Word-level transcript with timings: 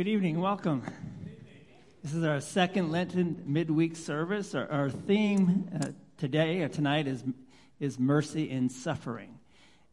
Good 0.00 0.08
evening, 0.08 0.40
welcome. 0.40 0.82
This 2.02 2.14
is 2.14 2.24
our 2.24 2.40
second 2.40 2.90
Lenten 2.90 3.42
midweek 3.44 3.96
service. 3.96 4.54
Our, 4.54 4.66
our 4.72 4.88
theme 4.88 5.68
uh, 5.78 5.88
today 6.16 6.62
or 6.62 6.68
tonight 6.68 7.06
is, 7.06 7.22
is 7.78 7.98
mercy 7.98 8.48
in 8.48 8.70
suffering. 8.70 9.38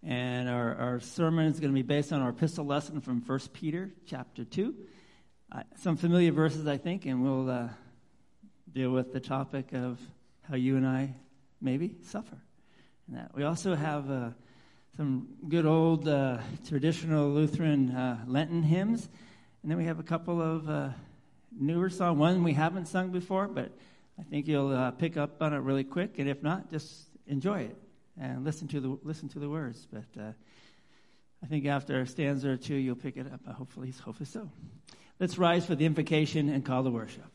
And 0.02 0.48
our, 0.48 0.76
our 0.76 1.00
sermon 1.02 1.48
is 1.48 1.60
going 1.60 1.74
to 1.74 1.76
be 1.76 1.82
based 1.82 2.14
on 2.14 2.22
our 2.22 2.30
epistle 2.30 2.66
lesson 2.66 3.02
from 3.02 3.20
1 3.20 3.40
Peter 3.52 3.92
chapter 4.06 4.46
2. 4.46 4.74
Uh, 5.52 5.64
some 5.76 5.98
familiar 5.98 6.32
verses, 6.32 6.68
I 6.68 6.78
think, 6.78 7.06
and 7.06 7.22
we'll 7.22 7.50
uh, 7.50 7.68
deal 8.72 8.92
with 8.92 9.12
the 9.12 9.20
topic 9.20 9.74
of 9.74 10.00
how 10.50 10.56
you 10.56 10.78
and 10.78 10.88
I 10.88 11.16
maybe 11.60 11.98
suffer. 12.04 12.38
And 13.10 13.18
that. 13.18 13.36
We 13.36 13.44
also 13.44 13.76
have 13.76 14.10
uh, 14.10 14.30
some 14.96 15.28
good 15.50 15.66
old 15.66 16.08
uh, 16.08 16.38
traditional 16.66 17.30
Lutheran 17.30 17.92
uh, 17.92 18.24
Lenten 18.26 18.64
hymns. 18.64 19.10
And 19.62 19.72
then 19.72 19.78
we 19.78 19.86
have 19.86 20.00
a 20.00 20.04
couple 20.04 20.42
of 20.42 20.70
uh, 20.70 20.90
newer 21.58 21.90
songs. 21.90 22.18
One 22.18 22.44
we 22.44 22.54
haven't 22.54 22.88
sung 22.88 23.10
before, 23.10 23.48
but 23.48 23.72
I 24.20 24.24
think 24.24 24.48
you'll 24.48 24.72
uh, 24.72 24.92
pick 24.92 25.18
up 25.18 25.42
on 25.42 25.54
it 25.54 25.58
really 25.58 25.84
quick. 25.84 26.20
And 26.20 26.30
if 26.30 26.42
not, 26.42 26.72
just 26.72 27.08
enjoy 27.28 27.62
it 27.62 27.76
and 28.20 28.44
listen 28.44 28.68
to 28.70 28.80
the 28.80 28.98
listen 29.04 29.30
to 29.30 29.40
the 29.40 29.50
words. 29.50 29.88
But 29.92 30.22
uh, 30.22 30.32
I 31.44 31.48
think 31.48 31.66
after 31.66 32.02
a 32.02 32.08
stanza 32.08 32.50
or 32.50 32.58
two, 32.58 32.76
you'll 32.76 32.96
pick 32.96 33.18
it 33.18 33.32
up. 33.32 33.46
Hopefully, 33.54 33.94
hopefully 34.04 34.26
so. 34.26 34.50
Let's 35.20 35.38
rise 35.38 35.66
for 35.66 35.76
the 35.76 35.86
invocation 35.86 36.50
and 36.50 36.64
call 36.64 36.84
to 36.84 36.90
worship. 36.90 37.32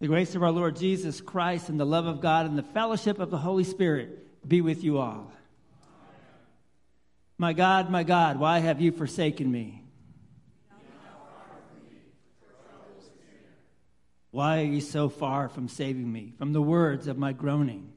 The 0.00 0.06
grace 0.06 0.34
of 0.34 0.42
our 0.42 0.50
Lord 0.50 0.76
Jesus 0.76 1.20
Christ 1.20 1.68
and 1.68 1.78
the 1.78 1.84
love 1.84 2.06
of 2.06 2.22
God 2.22 2.46
and 2.46 2.56
the 2.56 2.62
fellowship 2.62 3.18
of 3.18 3.30
the 3.30 3.36
Holy 3.36 3.64
Spirit 3.64 4.48
be 4.48 4.62
with 4.62 4.82
you 4.82 4.96
all. 4.96 5.30
My 7.36 7.52
God, 7.52 7.90
my 7.90 8.02
God, 8.02 8.38
why 8.38 8.60
have 8.60 8.80
you 8.80 8.92
forsaken 8.92 9.50
me? 9.50 9.82
Why 14.30 14.60
are 14.60 14.66
you 14.66 14.80
so 14.80 15.10
far 15.10 15.48
from 15.48 15.68
saving 15.68 16.10
me 16.10 16.32
from 16.38 16.54
the 16.54 16.62
words 16.62 17.06
of 17.06 17.18
my 17.18 17.32
groaning? 17.32 17.92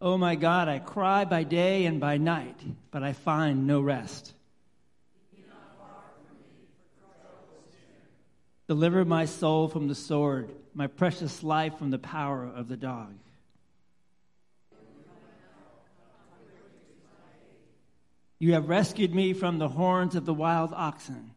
Oh 0.00 0.18
my 0.18 0.36
God, 0.36 0.68
I 0.68 0.78
cry 0.78 1.24
by 1.24 1.42
day 1.42 1.86
and 1.86 1.98
by 1.98 2.18
night, 2.18 2.60
but 2.92 3.02
I 3.02 3.12
find 3.12 3.66
no 3.66 3.80
rest. 3.80 4.34
Deliver 8.68 9.04
my 9.04 9.26
soul 9.26 9.68
from 9.68 9.86
the 9.86 9.94
sword, 9.94 10.50
my 10.74 10.88
precious 10.88 11.42
life 11.42 11.78
from 11.78 11.90
the 11.90 11.98
power 11.98 12.44
of 12.44 12.68
the 12.68 12.76
dog. 12.76 13.14
You 18.38 18.52
have 18.52 18.68
rescued 18.68 19.14
me 19.14 19.32
from 19.32 19.58
the 19.58 19.68
horns 19.68 20.14
of 20.14 20.26
the 20.26 20.34
wild 20.34 20.72
oxen. 20.74 21.30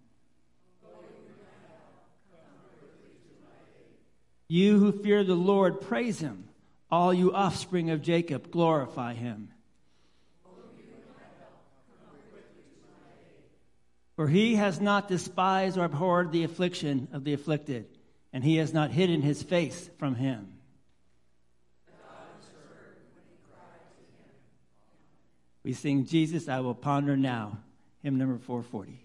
You 4.48 4.80
who 4.80 4.92
fear 4.92 5.24
the 5.24 5.36
Lord, 5.36 5.80
praise 5.80 6.20
him. 6.20 6.46
All 6.92 7.14
you 7.14 7.32
offspring 7.34 7.92
of 7.92 8.02
Jacob, 8.02 8.50
glorify 8.50 9.14
him. 9.14 9.50
For 14.20 14.28
he 14.28 14.56
has 14.56 14.82
not 14.82 15.08
despised 15.08 15.78
or 15.78 15.86
abhorred 15.86 16.34
the 16.34 16.44
affliction 16.44 17.08
of 17.14 17.24
the 17.24 17.32
afflicted, 17.32 17.86
and 18.34 18.44
he 18.44 18.58
has 18.58 18.74
not 18.74 18.92
hidden 18.92 19.22
his 19.22 19.42
face 19.42 19.90
from 19.98 20.16
him. 20.16 20.58
We 25.64 25.72
sing 25.72 26.06
Jesus, 26.06 26.50
I 26.50 26.60
will 26.60 26.76
ponder 26.76 27.16
now, 27.16 27.60
hymn 28.04 28.18
number 28.18 28.38
440. 28.38 29.00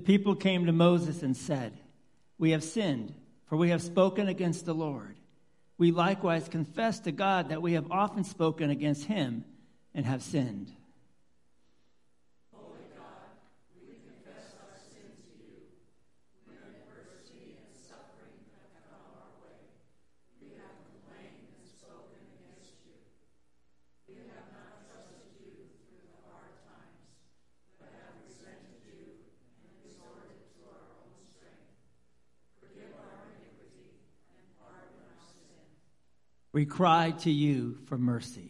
The 0.00 0.06
people 0.06 0.34
came 0.34 0.64
to 0.64 0.72
Moses 0.72 1.22
and 1.22 1.36
said, 1.36 1.74
We 2.38 2.52
have 2.52 2.64
sinned, 2.64 3.12
for 3.44 3.58
we 3.58 3.68
have 3.68 3.82
spoken 3.82 4.28
against 4.28 4.64
the 4.64 4.72
Lord. 4.72 5.18
We 5.76 5.90
likewise 5.92 6.48
confess 6.48 7.00
to 7.00 7.12
God 7.12 7.50
that 7.50 7.60
we 7.60 7.74
have 7.74 7.92
often 7.92 8.24
spoken 8.24 8.70
against 8.70 9.04
him 9.04 9.44
and 9.94 10.06
have 10.06 10.22
sinned. 10.22 10.72
We 36.60 36.66
cry 36.66 37.12
to 37.20 37.30
you 37.30 37.78
for 37.86 37.96
mercy. 37.96 38.49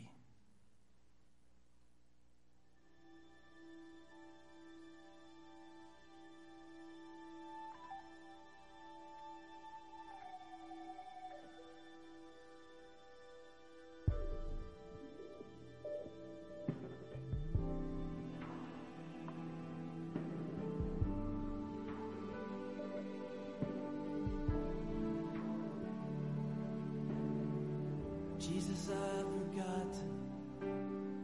Jesus, 28.61 28.91
I've 28.91 29.25
forgotten 29.25 30.11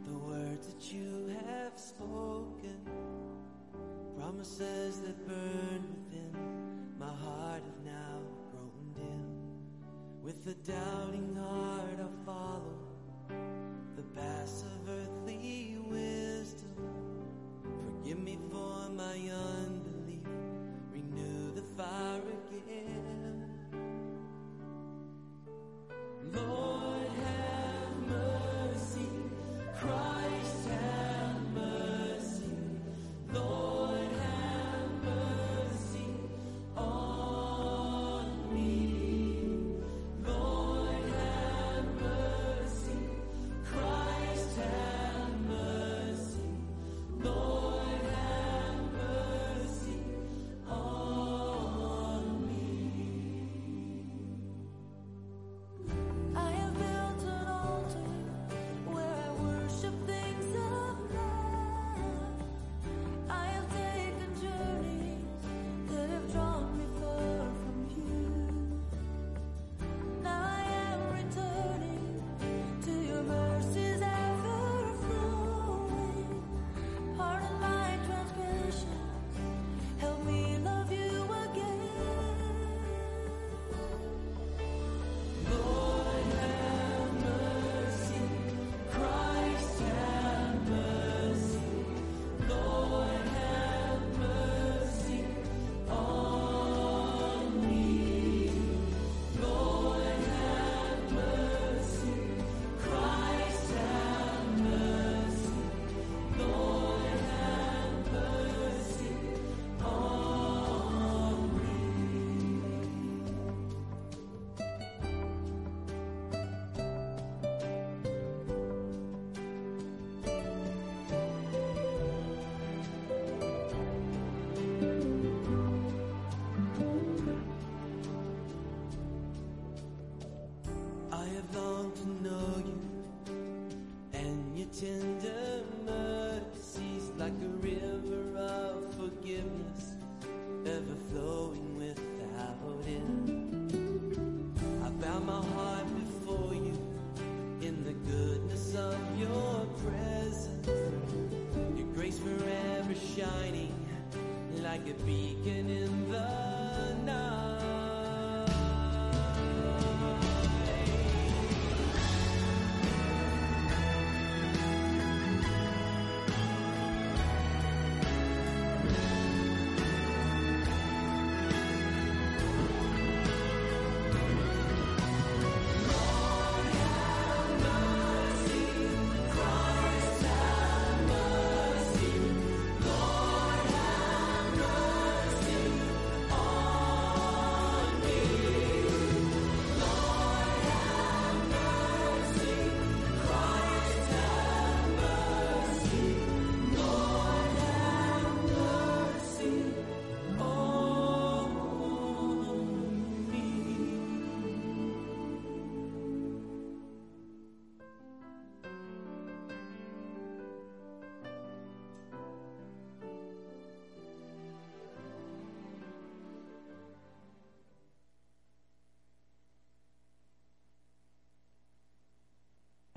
the 0.07 0.17
words 0.17 0.65
that 0.65 0.91
you 0.91 1.35
have 1.45 1.77
spoken, 1.77 2.79
promises 4.17 5.01
that 5.01 5.27
burn 5.27 5.85
within 5.93 6.31
my 6.97 7.05
heart 7.05 7.61
have 7.61 7.85
now 7.85 8.21
grown 8.49 8.91
dim. 8.95 9.21
With 10.23 10.47
a 10.47 10.55
doubting 10.65 11.37
heart, 11.39 11.99
I 11.99 12.25
follow 12.25 12.79
the 13.95 14.01
path 14.19 14.47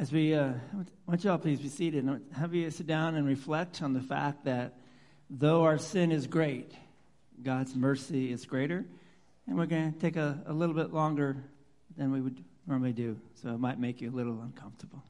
As 0.01 0.11
we, 0.11 0.33
uh, 0.33 0.55
want 1.07 1.25
y'all 1.25 1.37
please 1.37 1.61
be 1.61 1.69
seated. 1.69 2.05
And 2.05 2.23
have 2.35 2.55
you 2.55 2.71
sit 2.71 2.87
down 2.87 3.17
and 3.17 3.27
reflect 3.27 3.83
on 3.83 3.93
the 3.93 4.01
fact 4.01 4.47
that 4.47 4.79
though 5.29 5.65
our 5.65 5.77
sin 5.77 6.11
is 6.11 6.27
great, 6.27 6.73
God's 7.43 7.77
mercy 7.77 8.33
is 8.33 8.47
greater. 8.47 8.87
And 9.47 9.59
we're 9.59 9.67
going 9.67 9.93
to 9.93 9.99
take 9.99 10.17
a, 10.17 10.43
a 10.47 10.55
little 10.55 10.75
bit 10.75 10.95
longer 10.95 11.37
than 11.99 12.13
we 12.13 12.23
would 12.23 12.43
normally 12.67 12.95
do, 12.95 13.21
so 13.35 13.51
it 13.51 13.61
might 13.61 13.79
make 13.79 14.01
you 14.01 14.09
a 14.09 14.17
little 14.17 14.41
uncomfortable. 14.41 15.03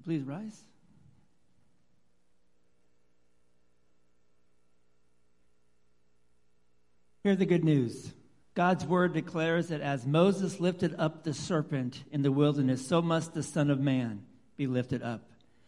You 0.00 0.04
please 0.04 0.26
rise? 0.26 0.64
Hear 7.24 7.36
the 7.36 7.44
good 7.44 7.64
news. 7.64 8.12
God's 8.54 8.86
word 8.86 9.12
declares 9.12 9.68
that 9.68 9.80
as 9.80 10.06
Moses 10.06 10.58
lifted 10.58 10.94
up 10.98 11.22
the 11.22 11.34
serpent 11.34 12.02
in 12.10 12.22
the 12.22 12.32
wilderness, 12.32 12.86
so 12.86 13.02
must 13.02 13.34
the 13.34 13.42
Son 13.42 13.70
of 13.70 13.78
Man 13.78 14.24
be 14.56 14.66
lifted 14.66 15.02
up, 15.02 15.22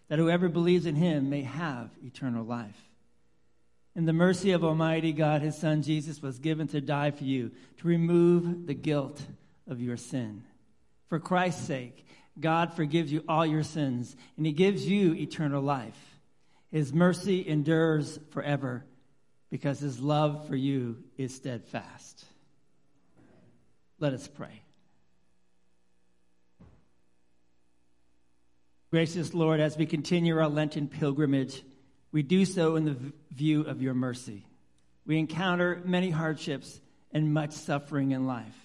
that 0.09 0.19
whoever 0.19 0.49
believes 0.49 0.87
in 0.87 0.97
him 0.97 1.29
may 1.29 1.43
have 1.43 1.91
eternal 2.05 2.45
life. 2.45 2.91
In 3.95 4.07
the 4.07 4.13
mercy 4.15 4.53
of 4.53 4.65
Almighty 4.65 5.13
God, 5.13 5.43
his 5.43 5.59
Son 5.59 5.83
Jesus 5.83 6.23
was 6.23 6.39
given 6.39 6.69
to 6.69 6.81
die 6.81 7.11
for 7.11 7.25
you, 7.25 7.51
to 7.79 7.89
remove 7.89 8.67
the 8.67 8.75
guilt 8.75 9.23
of 9.69 9.81
your 9.81 9.99
sin. 9.99 10.43
For 11.09 11.19
Christ's 11.19 11.67
sake, 11.67 12.07
God 12.39 12.73
forgives 12.75 13.13
you 13.13 13.25
all 13.29 13.45
your 13.45 13.63
sins, 13.63 14.17
and 14.37 14.47
He 14.47 14.53
gives 14.53 14.87
you 14.87 15.15
eternal 15.15 15.63
life. 15.63 16.19
His 16.71 16.93
mercy 16.93 17.47
endures 17.47 18.19
forever 18.31 18.85
because 19.51 19.79
His 19.79 20.01
love 20.01 20.47
for 20.49 20.57
you 20.57 20.99
is 21.19 21.35
steadfast. 21.35 22.25
Let 23.99 24.15
us 24.15 24.27
pray. 24.27 24.63
Gracious 28.91 29.33
Lord, 29.33 29.61
as 29.61 29.77
we 29.77 29.87
continue 29.87 30.39
our 30.39 30.49
Lenten 30.49 30.87
pilgrimage, 30.87 31.63
we 32.13 32.23
do 32.23 32.45
so 32.45 32.77
in 32.77 32.85
the 32.85 32.97
view 33.31 33.63
of 33.63 33.81
your 33.81 33.95
mercy. 33.95 34.45
We 35.07 35.19
encounter 35.19 35.81
many 35.85 36.11
hardships 36.11 36.81
and 37.11 37.33
much 37.33 37.53
suffering 37.53 38.11
in 38.11 38.27
life. 38.27 38.62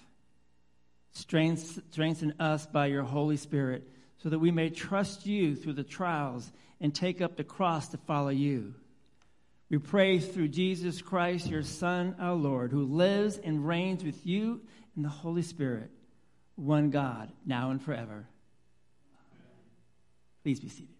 Strengthen 1.18 2.34
us 2.38 2.66
by 2.66 2.86
your 2.86 3.02
Holy 3.02 3.36
Spirit 3.36 3.88
so 4.18 4.28
that 4.28 4.38
we 4.38 4.52
may 4.52 4.70
trust 4.70 5.26
you 5.26 5.56
through 5.56 5.72
the 5.72 5.82
trials 5.82 6.52
and 6.80 6.94
take 6.94 7.20
up 7.20 7.36
the 7.36 7.44
cross 7.44 7.88
to 7.88 7.96
follow 7.98 8.28
you. 8.28 8.74
We 9.68 9.78
pray 9.78 10.20
through 10.20 10.48
Jesus 10.48 11.02
Christ, 11.02 11.48
your 11.48 11.64
Son, 11.64 12.14
our 12.20 12.34
Lord, 12.34 12.70
who 12.70 12.84
lives 12.84 13.38
and 13.38 13.66
reigns 13.66 14.04
with 14.04 14.24
you 14.24 14.60
in 14.96 15.02
the 15.02 15.08
Holy 15.08 15.42
Spirit, 15.42 15.90
one 16.54 16.90
God, 16.90 17.30
now 17.44 17.70
and 17.70 17.82
forever. 17.82 18.26
Please 20.44 20.60
be 20.60 20.68
seated. 20.68 20.97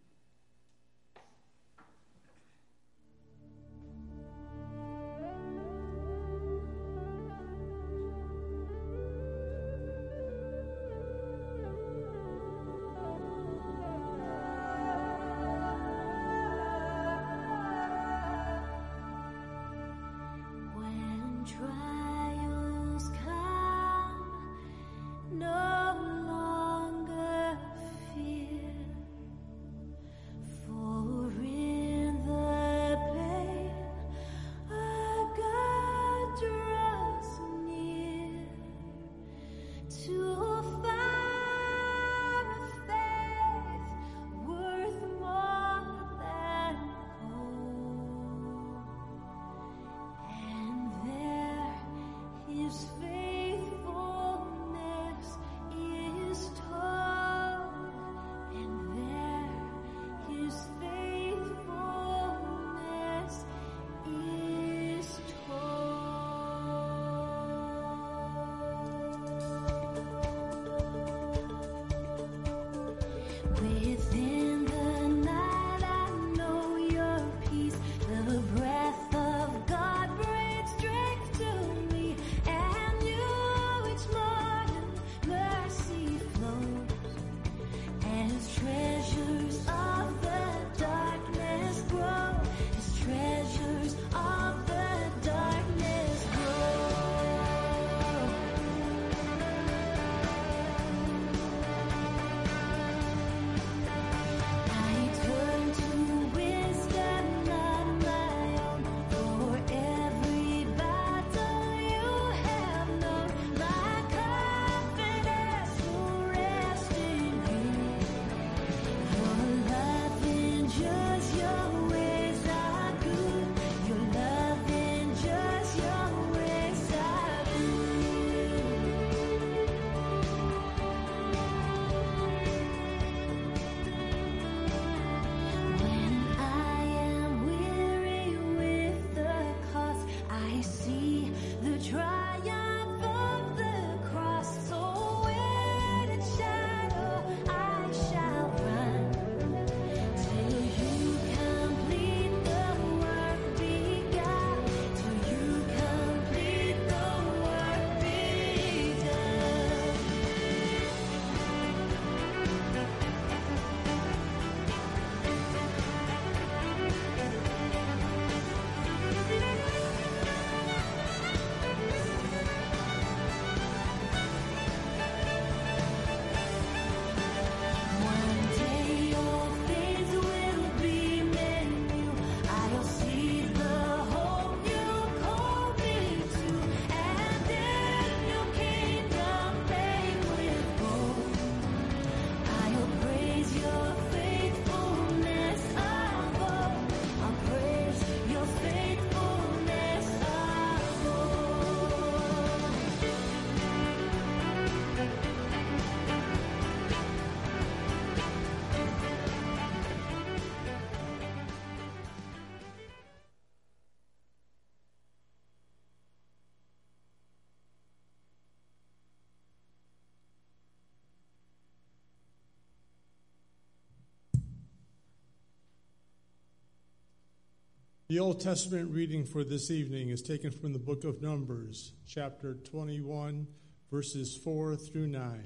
The 228.08 228.20
Old 228.20 228.40
Testament 228.40 228.90
reading 228.90 229.26
for 229.26 229.44
this 229.44 229.70
evening 229.70 230.08
is 230.08 230.22
taken 230.22 230.50
from 230.50 230.72
the 230.72 230.78
book 230.78 231.04
of 231.04 231.20
Numbers, 231.20 231.92
chapter 232.06 232.54
21, 232.54 233.46
verses 233.90 234.34
4 234.42 234.76
through 234.76 235.08
9. 235.08 235.44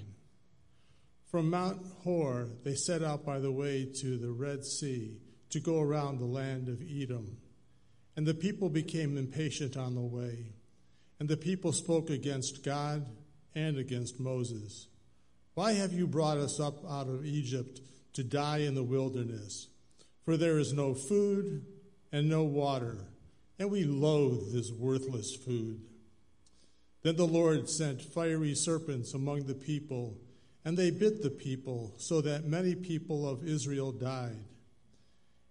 From 1.27 1.51
Mount 1.51 1.85
Hor, 2.05 2.51
they 2.62 2.77
set 2.77 3.03
out 3.03 3.27
by 3.27 3.40
the 3.40 3.51
way 3.51 3.90
to 4.03 4.16
the 4.16 4.31
Red 4.31 4.64
Sea 4.64 5.18
to 5.51 5.59
go 5.59 5.81
around 5.81 6.20
the 6.20 6.25
land 6.25 6.68
of 6.68 6.81
Edom. 6.88 7.38
And 8.14 8.29
the 8.29 8.33
people 8.33 8.68
became 8.68 9.18
impatient 9.18 9.77
on 9.77 9.96
the 9.96 10.01
way. 10.01 10.53
And 11.18 11.29
the 11.29 11.37
people 11.37 11.72
spoke 11.72 12.11
against 12.11 12.62
God 12.62 13.05
and 13.57 13.77
against 13.77 14.20
Moses. 14.20 14.87
Why 15.55 15.72
have 15.72 15.92
you 15.92 16.07
brought 16.07 16.38
us 16.38 16.61
up 16.61 16.88
out 16.88 17.09
of 17.09 17.27
Egypt 17.27 17.81
to 18.12 18.22
die 18.22 18.59
in 18.59 18.77
the 18.77 18.85
wilderness? 18.85 19.66
For 20.25 20.37
there 20.37 20.61
is 20.61 20.72
no 20.72 20.94
food 20.94 21.66
and 22.12 22.29
no 22.29 22.44
water, 22.44 23.07
and 23.59 23.70
we 23.70 23.85
loathe 23.85 24.53
this 24.53 24.70
worthless 24.70 25.35
food. 25.35 25.81
Then 27.03 27.16
the 27.16 27.27
Lord 27.27 27.68
sent 27.68 28.03
fiery 28.03 28.55
serpents 28.55 29.14
among 29.14 29.44
the 29.44 29.55
people, 29.55 30.18
and 30.64 30.77
they 30.77 30.90
bit 30.90 31.22
the 31.22 31.31
people, 31.31 31.94
so 31.96 32.20
that 32.20 32.44
many 32.44 32.75
people 32.75 33.29
of 33.29 33.46
Israel 33.46 33.90
died. 33.90 34.44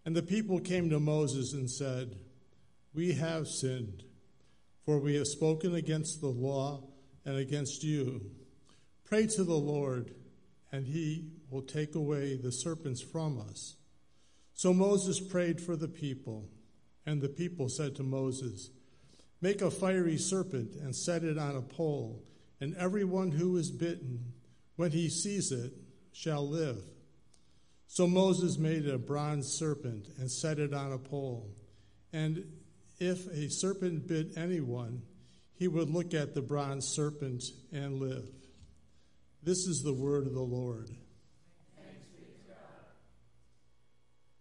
And 0.06 0.15
the 0.15 0.24
people 0.24 0.60
came 0.60 0.89
to 0.89 1.00
Moses 1.00 1.54
and 1.54 1.69
said, 1.69 2.15
We 2.93 3.13
have 3.13 3.47
sinned, 3.47 4.04
for 4.86 5.00
we 5.00 5.15
have 5.15 5.28
spoken 5.28 5.76
against 5.76 6.21
the 6.21 6.30
law 6.30 6.84
and 7.26 7.36
against 7.36 7.84
you. 7.84 8.32
Pray 9.04 9.28
to 9.28 9.43
the 9.43 9.54
Lord, 9.54 10.15
and 10.71 10.86
he 10.86 11.32
will 11.50 11.62
take 11.62 11.95
away 11.95 12.36
the 12.38 12.52
serpents 12.52 13.02
from 13.02 13.39
us. 13.39 13.76
So 14.62 14.76
Moses 14.76 15.19
prayed 15.19 15.60
for 15.60 15.76
the 15.76 15.88
people, 15.88 16.47
and 17.08 17.19
the 17.19 17.30
people 17.30 17.67
said 17.67 17.95
to 17.95 18.04
Moses, 18.04 18.69
Make 19.41 19.60
a 19.63 19.71
fiery 19.71 20.17
serpent 20.17 20.76
and 20.76 20.95
set 20.95 21.24
it 21.24 21.39
on 21.39 21.56
a 21.56 21.63
pole, 21.63 22.24
and 22.60 22.76
everyone 22.76 23.32
who 23.32 23.58
is 23.58 23.71
bitten, 23.71 24.34
when 24.76 24.91
he 24.91 25.10
sees 25.10 25.52
it, 25.52 25.74
shall 26.13 26.47
live. 26.47 26.78
So 27.88 28.06
Moses 28.06 28.60
made 28.60 28.88
a 28.88 29.00
bronze 29.00 29.47
serpent 29.47 30.10
and 30.19 30.30
set 30.30 30.60
it 30.60 30.76
on 30.76 30.91
a 30.91 31.00
pole. 31.00 31.56
And 32.13 32.45
if 33.00 33.26
a 33.32 33.50
serpent 33.50 34.08
bit 34.08 34.38
anyone, 34.38 35.02
he 35.56 35.67
would 35.67 35.89
look 35.89 36.13
at 36.13 36.36
the 36.36 36.43
bronze 36.43 36.86
serpent 36.86 37.45
and 37.71 38.00
live. 38.00 38.30
This 39.41 39.65
is 39.65 39.82
the 39.82 39.95
word 39.95 40.28
of 40.28 40.36
the 40.36 40.39
Lord. 40.39 40.91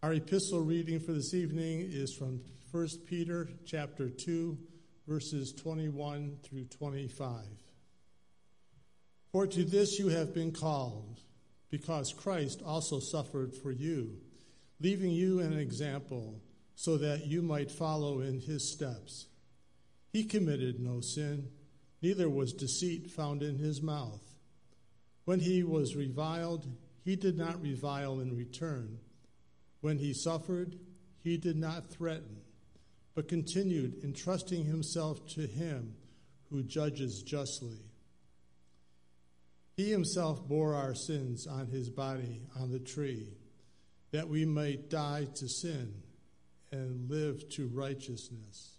Our 0.02 0.14
epistle 0.14 0.62
reading 0.62 0.98
for 0.98 1.12
this 1.12 1.34
evening 1.34 1.90
is 1.92 2.14
from 2.14 2.40
1 2.70 2.88
Peter 3.04 3.50
chapter 3.66 4.08
2 4.08 4.56
verses 5.06 5.52
21 5.52 6.38
through 6.42 6.64
25. 6.64 7.44
For 9.30 9.46
to 9.46 9.62
this 9.62 9.98
you 9.98 10.08
have 10.08 10.32
been 10.32 10.52
called 10.52 11.20
because 11.68 12.14
Christ 12.14 12.62
also 12.64 12.98
suffered 12.98 13.54
for 13.54 13.72
you, 13.72 14.16
leaving 14.80 15.10
you 15.10 15.40
an 15.40 15.52
example 15.52 16.40
so 16.76 16.96
that 16.96 17.26
you 17.26 17.42
might 17.42 17.70
follow 17.70 18.20
in 18.20 18.40
his 18.40 18.72
steps. 18.72 19.26
He 20.14 20.24
committed 20.24 20.80
no 20.80 21.02
sin, 21.02 21.50
neither 22.00 22.30
was 22.30 22.54
deceit 22.54 23.10
found 23.10 23.42
in 23.42 23.58
his 23.58 23.82
mouth. 23.82 24.22
When 25.26 25.40
he 25.40 25.62
was 25.62 25.94
reviled, 25.94 26.66
he 27.04 27.16
did 27.16 27.36
not 27.36 27.60
revile 27.60 28.18
in 28.20 28.34
return. 28.34 29.00
When 29.80 29.98
he 29.98 30.12
suffered, 30.12 30.76
he 31.22 31.36
did 31.36 31.56
not 31.56 31.90
threaten, 31.90 32.42
but 33.14 33.28
continued 33.28 34.02
entrusting 34.04 34.64
himself 34.64 35.26
to 35.34 35.46
him 35.46 35.94
who 36.50 36.62
judges 36.62 37.22
justly. 37.22 37.78
He 39.76 39.90
himself 39.90 40.46
bore 40.46 40.74
our 40.74 40.94
sins 40.94 41.46
on 41.46 41.68
his 41.68 41.88
body 41.88 42.42
on 42.58 42.70
the 42.70 42.78
tree, 42.78 43.28
that 44.10 44.28
we 44.28 44.44
might 44.44 44.90
die 44.90 45.26
to 45.36 45.48
sin 45.48 45.94
and 46.72 47.08
live 47.08 47.48
to 47.50 47.68
righteousness. 47.68 48.78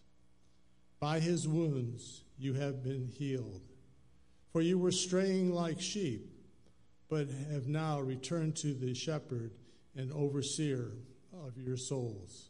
By 0.99 1.19
his 1.19 1.47
wounds 1.47 2.23
you 2.37 2.53
have 2.53 2.83
been 2.83 3.07
healed. 3.07 3.61
For 4.51 4.61
you 4.61 4.77
were 4.77 4.91
straying 4.91 5.53
like 5.53 5.81
sheep, 5.81 6.29
but 7.09 7.27
have 7.51 7.67
now 7.67 7.99
returned 7.99 8.55
to 8.57 8.73
the 8.73 8.93
shepherd 8.93 9.51
and 9.95 10.11
overseer 10.11 10.91
of 11.33 11.57
your 11.57 11.77
souls. 11.77 12.49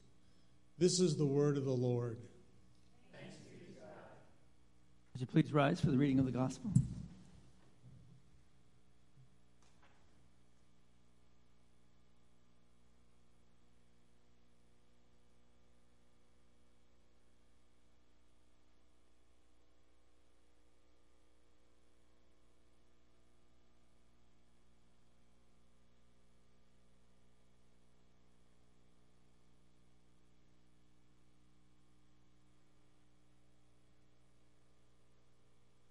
This 0.78 1.00
is 1.00 1.16
the 1.18 1.26
word 1.26 1.58
of 1.58 1.66
the 1.66 1.72
Lord. 1.72 2.18
Would 5.14 5.22
you 5.22 5.28
please 5.28 5.54
rise 5.54 5.80
for 5.80 5.92
the 5.92 5.98
reading 5.98 6.20
of 6.20 6.26
the 6.26 6.32
gospel? 6.32 6.72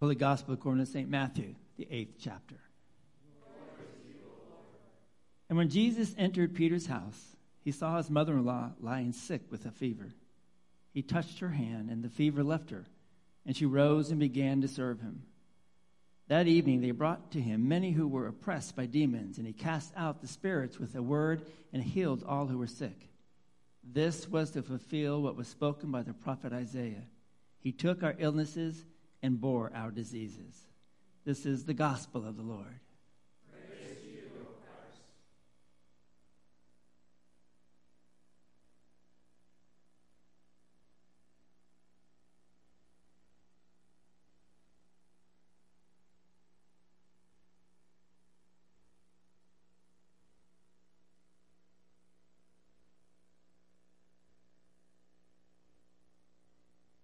Holy 0.00 0.14
Gospel 0.14 0.54
according 0.54 0.82
to 0.82 0.90
St. 0.90 1.10
Matthew, 1.10 1.54
the 1.76 1.86
eighth 1.90 2.14
chapter. 2.18 2.56
And 5.50 5.58
when 5.58 5.68
Jesus 5.68 6.14
entered 6.16 6.54
Peter's 6.54 6.86
house, 6.86 7.36
he 7.62 7.70
saw 7.70 7.98
his 7.98 8.08
mother 8.08 8.32
in 8.32 8.46
law 8.46 8.70
lying 8.80 9.12
sick 9.12 9.42
with 9.50 9.66
a 9.66 9.70
fever. 9.70 10.08
He 10.94 11.02
touched 11.02 11.40
her 11.40 11.50
hand, 11.50 11.90
and 11.90 12.02
the 12.02 12.08
fever 12.08 12.42
left 12.42 12.70
her, 12.70 12.86
and 13.44 13.54
she 13.54 13.66
rose 13.66 14.10
and 14.10 14.18
began 14.18 14.62
to 14.62 14.68
serve 14.68 15.00
him. 15.00 15.24
That 16.28 16.46
evening 16.46 16.80
they 16.80 16.92
brought 16.92 17.32
to 17.32 17.40
him 17.40 17.68
many 17.68 17.90
who 17.90 18.08
were 18.08 18.26
oppressed 18.26 18.76
by 18.76 18.86
demons, 18.86 19.36
and 19.36 19.46
he 19.46 19.52
cast 19.52 19.92
out 19.96 20.22
the 20.22 20.28
spirits 20.28 20.78
with 20.78 20.94
a 20.94 21.02
word 21.02 21.42
and 21.74 21.82
healed 21.82 22.24
all 22.26 22.46
who 22.46 22.56
were 22.56 22.66
sick. 22.66 23.08
This 23.84 24.26
was 24.28 24.52
to 24.52 24.62
fulfill 24.62 25.20
what 25.20 25.36
was 25.36 25.48
spoken 25.48 25.90
by 25.90 26.02
the 26.02 26.14
prophet 26.14 26.54
Isaiah. 26.54 27.04
He 27.58 27.72
took 27.72 28.02
our 28.02 28.14
illnesses 28.18 28.84
and 29.22 29.40
bore 29.40 29.72
our 29.74 29.90
diseases. 29.90 30.66
This 31.24 31.46
is 31.46 31.64
the 31.64 31.74
gospel 31.74 32.26
of 32.26 32.36
the 32.36 32.42
Lord. 32.42 32.80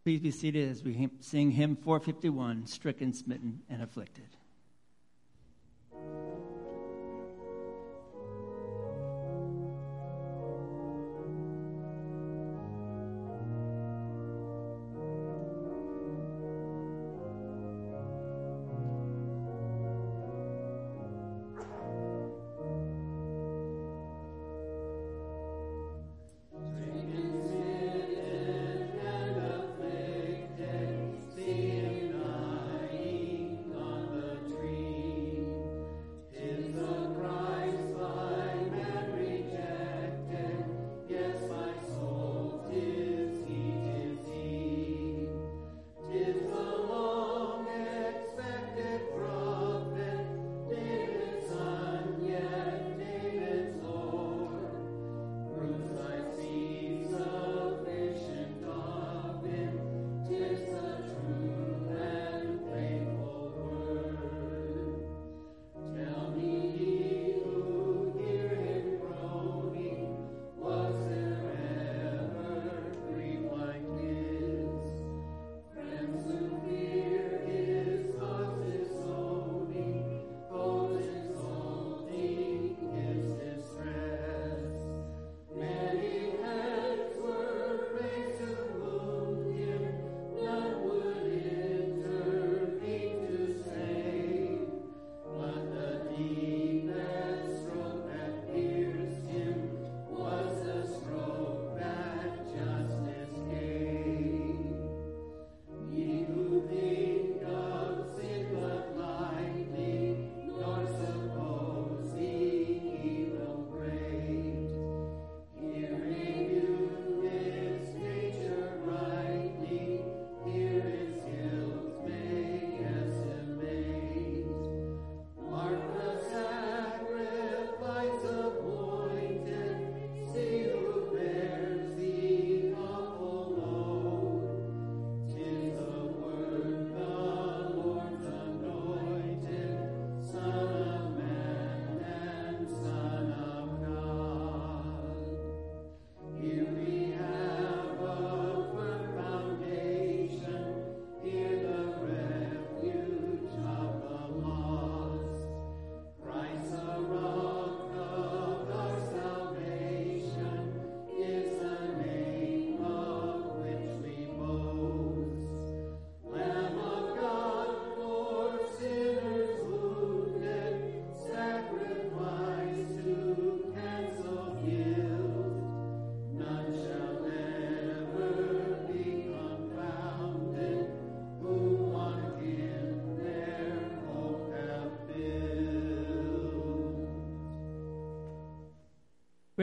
Please 0.07 0.21
be 0.21 0.31
seated 0.31 0.71
as 0.71 0.85
we 0.85 1.11
sing 1.19 1.51
hymn 1.51 1.75
451 1.75 2.69
Stricken, 2.69 3.13
Smitten, 3.13 3.59
and 3.69 3.83
Afflicted. 3.83 4.37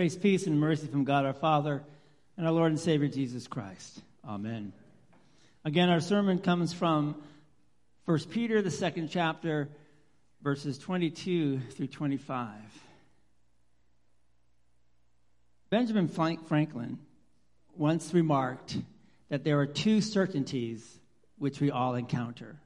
Grace, 0.03 0.17
peace, 0.17 0.47
and 0.47 0.59
mercy 0.59 0.85
from 0.85 1.05
God 1.05 1.25
our 1.25 1.31
Father 1.31 1.81
and 2.35 2.45
our 2.45 2.51
Lord 2.51 2.73
and 2.73 2.77
Savior 2.77 3.07
Jesus 3.07 3.47
Christ. 3.47 4.01
Amen. 4.27 4.73
Again, 5.63 5.87
our 5.87 6.01
sermon 6.01 6.39
comes 6.39 6.73
from 6.73 7.15
1 8.03 8.19
Peter, 8.29 8.61
the 8.61 8.69
second 8.69 9.07
chapter, 9.11 9.69
verses 10.41 10.77
22 10.77 11.57
through 11.57 11.87
25. 11.87 12.49
Benjamin 15.69 16.09
Franklin 16.09 16.99
once 17.77 18.13
remarked 18.13 18.75
that 19.29 19.45
there 19.45 19.57
are 19.61 19.65
two 19.65 20.01
certainties 20.01 20.99
which 21.37 21.61
we 21.61 21.71
all 21.71 21.95
encounter 21.95 22.57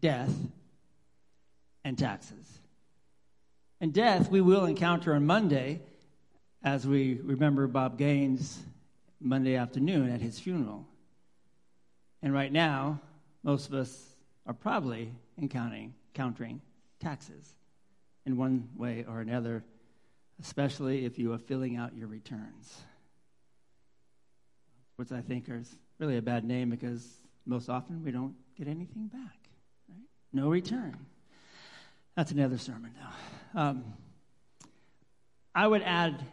death 0.00 0.34
and 1.84 1.98
taxes. 1.98 2.58
And 3.82 3.92
death 3.92 4.30
we 4.30 4.40
will 4.40 4.64
encounter 4.64 5.14
on 5.14 5.26
Monday 5.26 5.82
as 6.66 6.84
we 6.84 7.20
remember 7.22 7.68
Bob 7.68 7.96
Gaines 7.96 8.58
Monday 9.20 9.54
afternoon 9.54 10.10
at 10.10 10.20
his 10.20 10.40
funeral. 10.40 10.84
And 12.22 12.34
right 12.34 12.50
now, 12.50 13.00
most 13.44 13.68
of 13.68 13.74
us 13.74 14.16
are 14.46 14.52
probably 14.52 15.12
encountering, 15.40 15.94
encountering 16.12 16.60
taxes 16.98 17.54
in 18.26 18.36
one 18.36 18.68
way 18.76 19.04
or 19.08 19.20
another, 19.20 19.62
especially 20.42 21.04
if 21.04 21.20
you 21.20 21.32
are 21.32 21.38
filling 21.38 21.76
out 21.76 21.94
your 21.94 22.08
returns. 22.08 22.80
Which 24.96 25.12
I 25.12 25.20
think 25.20 25.48
is 25.48 25.72
really 26.00 26.16
a 26.16 26.22
bad 26.22 26.44
name 26.44 26.70
because 26.70 27.06
most 27.46 27.68
often 27.68 28.02
we 28.04 28.10
don't 28.10 28.34
get 28.58 28.66
anything 28.66 29.06
back. 29.06 29.38
Right? 29.88 30.02
No 30.32 30.48
return. 30.48 30.96
That's 32.16 32.32
another 32.32 32.58
sermon 32.58 32.90
though. 33.54 33.60
Um, 33.60 33.84
I 35.54 35.68
would 35.68 35.82
add 35.82 36.24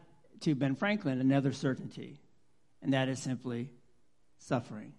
to 0.44 0.56
Ben 0.56 0.76
Franklin 0.76 1.20
another 1.20 1.54
certainty, 1.54 2.20
and 2.82 2.94
that 2.94 3.10
is 3.10 3.20
simply 3.20 3.70
suffering. 4.40 4.94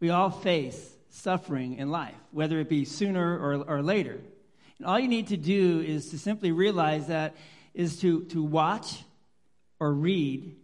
We 0.00 0.10
all 0.10 0.30
face 0.30 0.96
suffering 1.10 1.78
in 1.78 1.90
life, 1.90 2.14
whether 2.30 2.60
it 2.60 2.68
be 2.68 2.84
sooner 2.84 3.38
or, 3.38 3.64
or 3.64 3.82
later. 3.82 4.20
And 4.78 4.86
all 4.86 4.98
you 4.98 5.08
need 5.08 5.28
to 5.28 5.36
do 5.36 5.80
is 5.80 6.10
to 6.10 6.18
simply 6.18 6.52
realize 6.52 7.08
that 7.08 7.34
is 7.74 8.00
to, 8.00 8.24
to 8.26 8.42
watch 8.42 9.02
or 9.80 9.92
read 9.92 10.54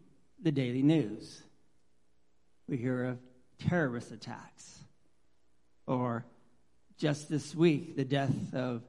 the 0.42 0.52
daily 0.52 0.82
news. 0.82 1.42
We 2.68 2.76
hear 2.76 3.04
of 3.04 3.18
terrorist 3.68 4.12
attacks, 4.12 4.78
or 5.86 6.24
just 6.98 7.28
this 7.28 7.54
week, 7.54 7.96
the 7.96 8.04
death 8.04 8.54
of 8.54 8.82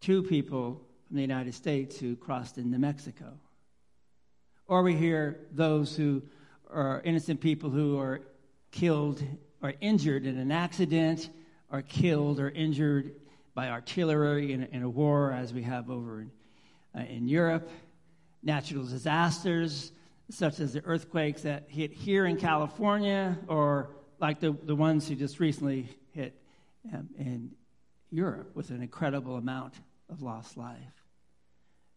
two 0.00 0.22
people 0.22 0.80
from 1.06 1.16
the 1.16 1.22
United 1.22 1.54
States 1.54 1.98
who 1.98 2.16
crossed 2.16 2.58
into 2.58 2.78
Mexico. 2.78 3.32
Or 4.72 4.82
we 4.82 4.94
hear 4.94 5.36
those 5.52 5.94
who 5.94 6.22
are 6.70 7.02
innocent 7.04 7.42
people 7.42 7.68
who 7.68 7.98
are 7.98 8.22
killed 8.70 9.22
or 9.60 9.74
injured 9.82 10.24
in 10.24 10.38
an 10.38 10.50
accident, 10.50 11.28
or 11.70 11.82
killed 11.82 12.40
or 12.40 12.48
injured 12.48 13.12
by 13.52 13.68
artillery 13.68 14.54
in, 14.54 14.62
in 14.62 14.82
a 14.82 14.88
war, 14.88 15.30
as 15.30 15.52
we 15.52 15.62
have 15.64 15.90
over 15.90 16.22
in, 16.22 16.30
uh, 16.98 17.04
in 17.04 17.28
Europe. 17.28 17.68
Natural 18.42 18.82
disasters, 18.84 19.92
such 20.30 20.58
as 20.58 20.72
the 20.72 20.82
earthquakes 20.86 21.42
that 21.42 21.64
hit 21.68 21.92
here 21.92 22.24
in 22.24 22.38
California, 22.38 23.36
or 23.48 23.90
like 24.20 24.40
the, 24.40 24.56
the 24.64 24.74
ones 24.74 25.06
who 25.06 25.14
just 25.16 25.38
recently 25.38 25.86
hit 26.12 26.34
um, 26.94 27.10
in 27.18 27.50
Europe 28.10 28.52
with 28.54 28.70
an 28.70 28.80
incredible 28.80 29.36
amount 29.36 29.74
of 30.08 30.22
lost 30.22 30.56
life. 30.56 30.78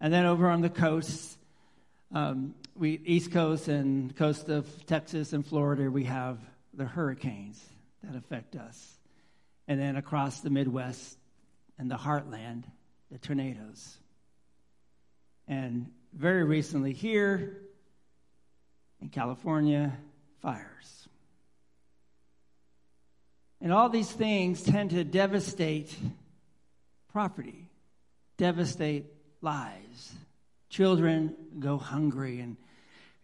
And 0.02 0.12
then 0.12 0.26
over 0.26 0.50
on 0.50 0.60
the 0.60 0.70
coasts, 0.70 1.38
um, 2.14 2.56
we 2.76 3.00
East 3.06 3.32
Coast 3.32 3.68
and 3.68 4.16
coast 4.16 4.50
of 4.50 4.86
Texas 4.86 5.34
and 5.34 5.46
Florida, 5.46 5.90
we 5.90 6.06
have 6.06 6.40
the 6.74 6.86
hurricanes 6.86 7.64
that 8.04 8.16
affect 8.16 8.56
us, 8.56 8.98
and 9.68 9.80
then 9.80 9.96
across 9.96 10.42
the 10.42 10.50
Midwest 10.50 11.18
and 11.78 11.90
the 11.90 11.96
heartland, 11.96 12.64
the 13.12 13.18
tornadoes. 13.18 13.98
And 15.48 15.92
very 16.14 16.44
recently 16.44 16.94
here 16.94 17.62
in 19.02 19.10
California, 19.10 19.94
fires. 20.42 21.08
And 23.62 23.74
all 23.74 23.90
these 23.90 24.12
things 24.12 24.62
tend 24.62 24.92
to 24.92 25.04
devastate 25.04 25.96
property, 27.12 27.70
devastate 28.38 29.06
lives. 29.42 30.14
Children 30.70 31.36
go 31.60 31.78
hungry 31.78 32.40
and, 32.40 32.58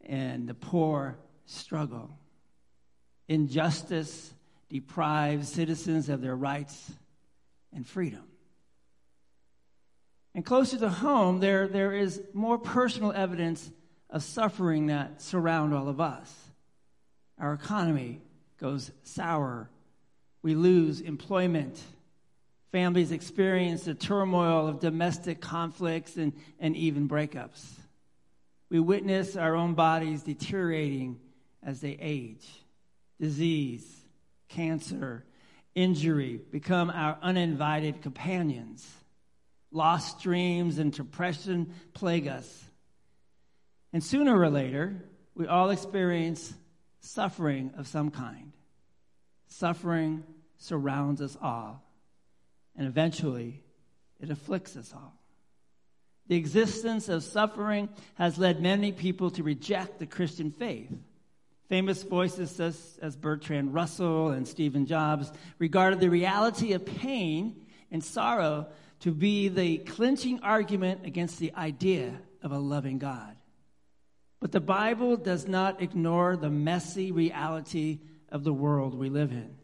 and 0.05 0.47
the 0.47 0.53
poor 0.53 1.17
struggle. 1.45 2.17
Injustice 3.27 4.33
deprives 4.69 5.49
citizens 5.49 6.09
of 6.09 6.21
their 6.21 6.35
rights 6.35 6.91
and 7.73 7.85
freedom. 7.85 8.23
And 10.33 10.45
closer 10.45 10.77
to 10.77 10.89
home, 10.89 11.39
there, 11.39 11.67
there 11.67 11.93
is 11.93 12.21
more 12.33 12.57
personal 12.57 13.11
evidence 13.11 13.69
of 14.09 14.23
suffering 14.23 14.87
that 14.87 15.21
surround 15.21 15.73
all 15.73 15.89
of 15.89 15.99
us. 15.99 16.33
Our 17.37 17.53
economy 17.53 18.21
goes 18.59 18.91
sour. 19.03 19.69
We 20.41 20.55
lose 20.55 21.01
employment. 21.01 21.81
Families 22.71 23.11
experience 23.11 23.83
the 23.83 23.93
turmoil 23.93 24.67
of 24.67 24.79
domestic 24.79 25.41
conflicts 25.41 26.15
and, 26.15 26.31
and 26.59 26.75
even 26.77 27.09
breakups. 27.09 27.61
We 28.69 28.79
witness 28.79 29.35
our 29.35 29.55
own 29.55 29.73
bodies 29.73 30.23
deteriorating 30.23 31.19
as 31.61 31.81
they 31.81 31.97
age. 31.99 32.47
Disease, 33.19 33.85
cancer, 34.47 35.25
injury 35.75 36.39
become 36.49 36.89
our 36.89 37.17
uninvited 37.21 38.01
companions. 38.01 38.89
Lost 39.73 40.21
dreams 40.21 40.77
and 40.77 40.93
depression 40.93 41.73
plague 41.93 42.29
us. 42.29 42.63
And 43.91 44.01
sooner 44.01 44.37
or 44.39 44.49
later, 44.49 45.03
we 45.35 45.47
all 45.47 45.71
experience 45.71 46.53
suffering 47.01 47.73
of 47.77 47.87
some 47.87 48.11
kind. 48.11 48.53
Suffering 49.47 50.23
surrounds 50.57 51.21
us 51.21 51.37
all 51.41 51.83
and 52.77 52.87
eventually 52.87 53.63
it 54.19 54.29
afflicts 54.29 54.75
us 54.75 54.93
all. 54.93 55.17
The 56.27 56.37
existence 56.37 57.09
of 57.09 57.23
suffering 57.23 57.89
has 58.15 58.37
led 58.37 58.61
many 58.61 58.91
people 58.91 59.31
to 59.31 59.43
reject 59.43 59.99
the 59.99 60.05
Christian 60.05 60.51
faith. 60.51 60.91
Famous 61.67 62.03
voices 62.03 62.51
such 62.51 62.75
as 63.01 63.15
Bertrand 63.15 63.73
Russell 63.73 64.29
and 64.29 64.47
Stephen 64.47 64.85
Jobs 64.85 65.31
regarded 65.57 65.99
the 65.99 66.09
reality 66.09 66.73
of 66.73 66.85
pain 66.85 67.65
and 67.91 68.03
sorrow 68.03 68.67
to 69.01 69.11
be 69.11 69.47
the 69.47 69.79
clinching 69.79 70.39
argument 70.41 71.05
against 71.05 71.39
the 71.39 71.53
idea 71.55 72.19
of 72.43 72.51
a 72.51 72.57
loving 72.57 72.97
God. 72.97 73.35
But 74.39 74.51
the 74.51 74.59
Bible 74.59 75.17
does 75.17 75.47
not 75.47 75.81
ignore 75.81 76.35
the 76.35 76.49
messy 76.49 77.11
reality 77.11 77.99
of 78.29 78.43
the 78.43 78.53
world 78.53 78.93
we 78.95 79.09
live 79.09 79.31
in. 79.31 79.55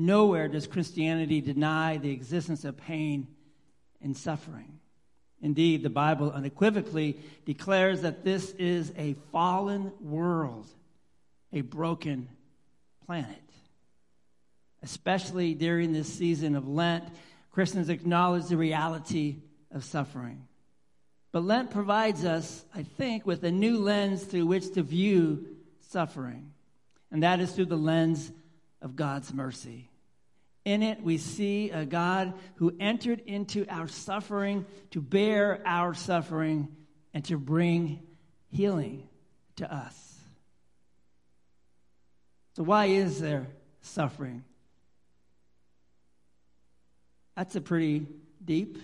Nowhere 0.00 0.46
does 0.46 0.68
Christianity 0.68 1.40
deny 1.40 1.96
the 1.96 2.12
existence 2.12 2.64
of 2.64 2.76
pain 2.76 3.26
and 4.00 4.16
suffering. 4.16 4.78
Indeed, 5.42 5.82
the 5.82 5.90
Bible 5.90 6.30
unequivocally 6.30 7.18
declares 7.44 8.02
that 8.02 8.22
this 8.22 8.52
is 8.52 8.92
a 8.96 9.16
fallen 9.32 9.90
world, 10.00 10.68
a 11.52 11.62
broken 11.62 12.28
planet. 13.06 13.42
Especially 14.84 15.54
during 15.54 15.92
this 15.92 16.12
season 16.12 16.54
of 16.54 16.68
Lent, 16.68 17.04
Christians 17.50 17.88
acknowledge 17.88 18.46
the 18.46 18.56
reality 18.56 19.38
of 19.72 19.82
suffering. 19.82 20.46
But 21.32 21.42
Lent 21.42 21.72
provides 21.72 22.24
us, 22.24 22.64
I 22.72 22.84
think, 22.84 23.26
with 23.26 23.42
a 23.42 23.50
new 23.50 23.78
lens 23.78 24.22
through 24.22 24.46
which 24.46 24.72
to 24.74 24.82
view 24.84 25.44
suffering, 25.80 26.52
and 27.10 27.24
that 27.24 27.40
is 27.40 27.50
through 27.50 27.66
the 27.66 27.76
lens 27.76 28.30
of 28.80 28.94
God's 28.94 29.34
mercy. 29.34 29.87
In 30.68 30.82
it, 30.82 31.02
we 31.02 31.16
see 31.16 31.70
a 31.70 31.86
God 31.86 32.34
who 32.56 32.74
entered 32.78 33.22
into 33.24 33.66
our 33.70 33.88
suffering 33.88 34.66
to 34.90 35.00
bear 35.00 35.62
our 35.64 35.94
suffering 35.94 36.68
and 37.14 37.24
to 37.24 37.38
bring 37.38 38.00
healing 38.50 39.08
to 39.56 39.74
us. 39.74 40.18
So, 42.54 42.64
why 42.64 42.84
is 42.84 43.18
there 43.18 43.46
suffering? 43.80 44.44
That's 47.34 47.56
a 47.56 47.62
pretty 47.62 48.06
deep, 48.44 48.76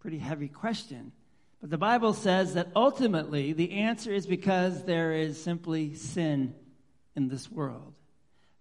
pretty 0.00 0.18
heavy 0.18 0.48
question. 0.48 1.12
But 1.60 1.70
the 1.70 1.78
Bible 1.78 2.12
says 2.12 2.54
that 2.54 2.72
ultimately 2.74 3.52
the 3.52 3.70
answer 3.70 4.12
is 4.12 4.26
because 4.26 4.82
there 4.82 5.12
is 5.12 5.40
simply 5.40 5.94
sin 5.94 6.56
in 7.14 7.28
this 7.28 7.48
world. 7.48 7.94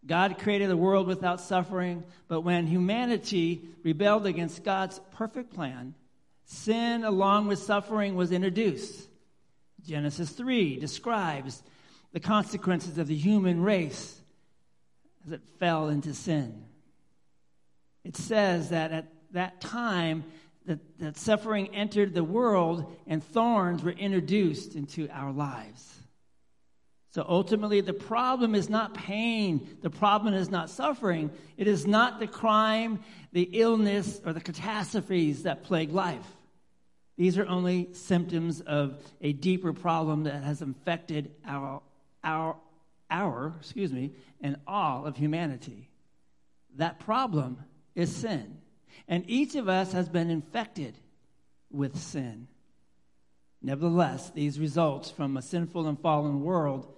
God 0.06 0.40
created 0.40 0.72
a 0.72 0.78
world 0.78 1.08
without 1.08 1.42
suffering, 1.42 2.04
but 2.28 2.42
when 2.42 2.68
humanity 2.68 3.62
rebelled 3.84 4.26
against 4.26 4.64
God's 4.64 5.00
perfect 5.12 5.54
plan, 5.54 5.94
sin 6.46 7.04
along 7.04 7.48
with 7.48 7.60
suffering 7.60 8.16
was 8.16 8.32
introduced. 8.32 9.08
Genesis 9.86 10.30
3 10.30 10.80
describes 10.80 11.64
the 12.12 12.20
consequences 12.20 12.98
of 12.98 13.08
the 13.08 13.16
human 13.16 13.62
race 13.62 14.20
as 15.26 15.34
it 15.34 15.42
fell 15.60 15.90
into 15.90 16.14
sin. 16.14 16.64
It 18.04 18.16
says 18.16 18.70
that 18.70 18.92
at 18.92 19.08
that 19.34 19.62
time, 19.62 20.24
that, 20.66 20.80
that 21.00 21.18
suffering 21.18 21.76
entered 21.76 22.14
the 22.14 22.24
world 22.24 22.92
and 23.06 23.24
thorns 23.24 23.84
were 23.84 23.92
introduced 23.92 24.76
into 24.76 25.10
our 25.10 25.32
lives. 25.32 25.99
So 27.12 27.26
ultimately, 27.28 27.82
the 27.82 27.94
problem 27.94 28.54
is 28.54 28.70
not 28.70 28.94
pain. 28.94 29.78
The 29.82 29.90
problem 29.90 30.36
is 30.36 30.50
not 30.50 30.70
suffering. 30.70 31.32
It 31.58 31.68
is 31.68 31.88
not 31.88 32.20
the 32.20 32.28
crime, 32.28 33.00
the 33.32 33.50
illness, 33.52 34.22
or 34.24 34.32
the 34.32 34.42
catastrophes 34.42 35.44
that 35.44 35.64
plague 35.64 35.92
life. 35.92 36.26
These 37.18 37.38
are 37.38 37.48
only 37.48 37.90
symptoms 37.94 38.62
of 38.62 39.02
a 39.22 39.34
deeper 39.34 39.74
problem 39.74 40.24
that 40.24 40.44
has 40.44 40.62
infected 40.62 41.32
our, 41.46 41.82
our, 42.24 42.56
our, 43.10 43.56
excuse 43.60 43.92
me, 43.92 44.12
and 44.40 44.58
all 44.68 45.06
of 45.06 45.18
humanity. 45.18 45.90
That 46.76 47.00
problem 47.00 47.58
is 47.96 48.16
sin. 48.16 48.60
And 49.08 49.26
each 49.28 49.56
of 49.56 49.68
us 49.68 49.92
has 49.94 50.08
been 50.08 50.30
infected 50.30 50.96
with 51.72 51.98
sin. 51.98 52.48
Nevertheless, 53.62 54.30
these 54.30 54.60
results 54.60 55.10
from 55.10 55.36
a 55.36 55.42
sinful 55.42 55.88
and 55.88 56.00
fallen 56.00 56.42
world 56.42 56.94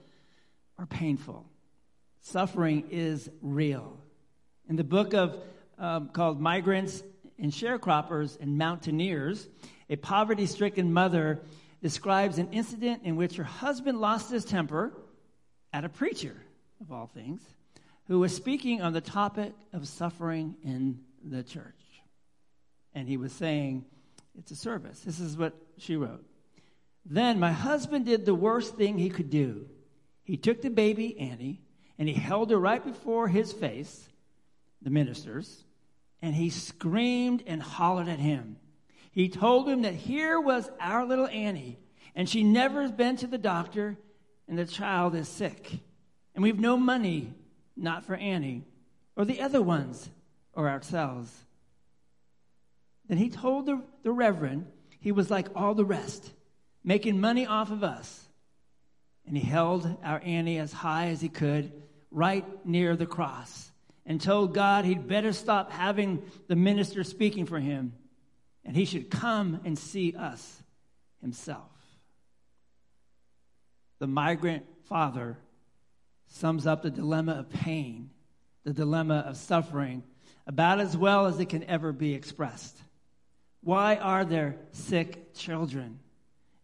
are 0.82 0.88
painful. 0.88 1.46
Suffering 2.22 2.86
is 2.90 3.30
real. 3.42 4.00
In 4.68 4.76
the 4.76 4.84
book 4.84 5.14
of 5.14 5.38
um, 5.78 6.10
called 6.10 6.42
Migrants 6.42 7.04
and 7.38 7.52
Sharecroppers 7.52 8.40
and 8.42 8.58
Mountaineers, 8.58 9.48
a 9.92 9.96
poverty 9.96 10.48
stricken 10.48 10.92
mother 10.92 11.40
describes 11.84 12.40
an 12.40 12.52
incident 12.52 13.02
in 13.04 13.16
which 13.16 13.36
her 13.36 13.44
husband 13.44 14.02
lost 14.02 14.32
his 14.32 14.44
temper 14.44 14.92
at 15.72 15.86
a 15.86 15.90
preacher, 15.90 16.36
of 16.82 16.92
all 16.92 17.06
things, 17.06 17.44
who 18.08 18.20
was 18.20 18.36
speaking 18.36 18.82
on 18.82 18.92
the 18.92 19.02
topic 19.02 19.54
of 19.74 19.88
suffering 19.88 20.56
in 20.64 21.00
the 21.24 21.44
church. 21.44 21.76
And 22.96 23.08
he 23.08 23.18
was 23.18 23.32
saying, 23.32 23.86
It's 24.36 24.50
a 24.50 24.56
service. 24.56 25.02
This 25.02 25.20
is 25.20 25.38
what 25.38 25.54
she 25.78 25.96
wrote. 25.96 26.26
Then 27.06 27.40
my 27.40 27.52
husband 27.52 28.08
did 28.08 28.26
the 28.26 28.36
worst 28.36 28.76
thing 28.78 28.98
he 28.98 29.10
could 29.10 29.30
do. 29.30 29.68
He 30.32 30.38
took 30.38 30.62
the 30.62 30.70
baby, 30.70 31.20
Annie, 31.20 31.60
and 32.00 32.08
he 32.08 32.16
held 32.16 32.52
her 32.52 32.58
right 32.58 32.82
before 32.82 33.28
his 33.28 33.52
face, 33.52 34.08
the 34.82 34.90
minister's, 34.90 35.66
and 36.22 36.34
he 36.34 36.50
screamed 36.50 37.44
and 37.46 37.62
hollered 37.62 38.08
at 38.08 38.20
him. 38.20 38.56
He 39.12 39.28
told 39.28 39.68
him 39.68 39.82
that 39.82 39.94
here 39.94 40.40
was 40.40 40.72
our 40.80 41.06
little 41.06 41.28
Annie, 41.28 41.80
and 42.16 42.30
she 42.30 42.46
never 42.46 42.82
has 42.82 42.94
been 42.94 43.18
to 43.18 43.28
the 43.28 43.38
doctor, 43.38 43.98
and 44.48 44.58
the 44.58 44.64
child 44.64 45.16
is 45.16 45.28
sick. 45.28 45.70
And 46.34 46.42
we've 46.42 46.58
no 46.58 46.78
money, 46.78 47.34
not 47.76 48.06
for 48.06 48.16
Annie, 48.16 48.64
or 49.18 49.26
the 49.26 49.42
other 49.42 49.62
ones, 49.62 50.10
or 50.54 50.70
ourselves. 50.70 51.44
Then 53.10 53.18
he 53.18 53.30
told 53.30 53.66
the, 53.66 53.82
the 54.04 54.14
reverend 54.14 54.68
he 55.02 55.12
was 55.12 55.30
like 55.30 55.50
all 55.58 55.76
the 55.76 55.84
rest, 55.84 56.32
making 56.86 57.20
money 57.20 57.46
off 57.46 57.70
of 57.70 57.84
us. 57.84 58.30
And 59.32 59.38
he 59.38 59.48
held 59.48 59.88
our 60.04 60.22
Annie 60.26 60.58
as 60.58 60.74
high 60.74 61.08
as 61.08 61.22
he 61.22 61.30
could, 61.30 61.72
right 62.12 62.46
near 62.66 62.98
the 62.98 63.06
cross, 63.06 63.72
and 64.06 64.20
told 64.20 64.54
God 64.54 64.84
he'd 64.84 65.08
better 65.08 65.32
stop 65.32 65.72
having 65.72 66.22
the 66.50 66.58
minister 66.58 67.06
speaking 67.06 67.46
for 67.46 67.58
him, 67.58 67.94
and 68.66 68.76
he 68.76 68.84
should 68.84 69.10
come 69.10 69.62
and 69.64 69.80
see 69.80 70.14
us 70.18 70.62
himself. 71.22 71.72
The 74.00 74.08
migrant 74.08 74.66
father 74.84 75.38
sums 76.28 76.68
up 76.68 76.82
the 76.82 76.92
dilemma 76.92 77.32
of 77.36 77.50
pain, 77.50 78.10
the 78.66 78.74
dilemma 78.74 79.24
of 79.26 79.38
suffering, 79.38 80.04
about 80.46 80.82
as 80.82 80.98
well 80.98 81.26
as 81.26 81.40
it 81.40 81.48
can 81.48 81.64
ever 81.64 81.94
be 81.94 82.16
expressed. 82.16 82.78
Why 83.64 83.96
are 83.96 84.26
there 84.26 84.58
sick 84.74 85.34
children? 85.34 86.00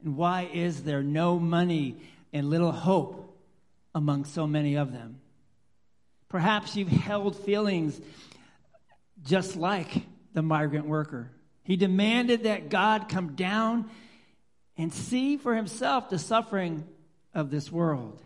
And 0.04 0.18
why 0.18 0.50
is 0.54 0.84
there 0.84 1.02
no 1.02 1.40
money 1.40 2.02
and 2.38 2.50
little 2.50 2.72
hope 2.72 3.38
among 3.94 4.26
so 4.26 4.48
many 4.48 4.76
of 4.76 4.94
them? 4.94 5.20
Perhaps 6.30 6.76
you've 6.76 6.88
held 6.88 7.36
feelings 7.36 8.00
just 9.24 9.56
like 9.56 9.92
the 10.34 10.42
migrant 10.42 10.86
worker. 10.86 11.32
He 11.64 11.76
demanded 11.76 12.44
that 12.44 12.70
God 12.70 13.10
come 13.10 13.36
down 13.36 13.90
and 14.78 14.94
see 14.94 15.38
for 15.38 15.56
himself 15.56 16.10
the 16.10 16.20
suffering 16.20 16.86
of 17.34 17.50
this 17.50 17.72
world. 17.72 18.22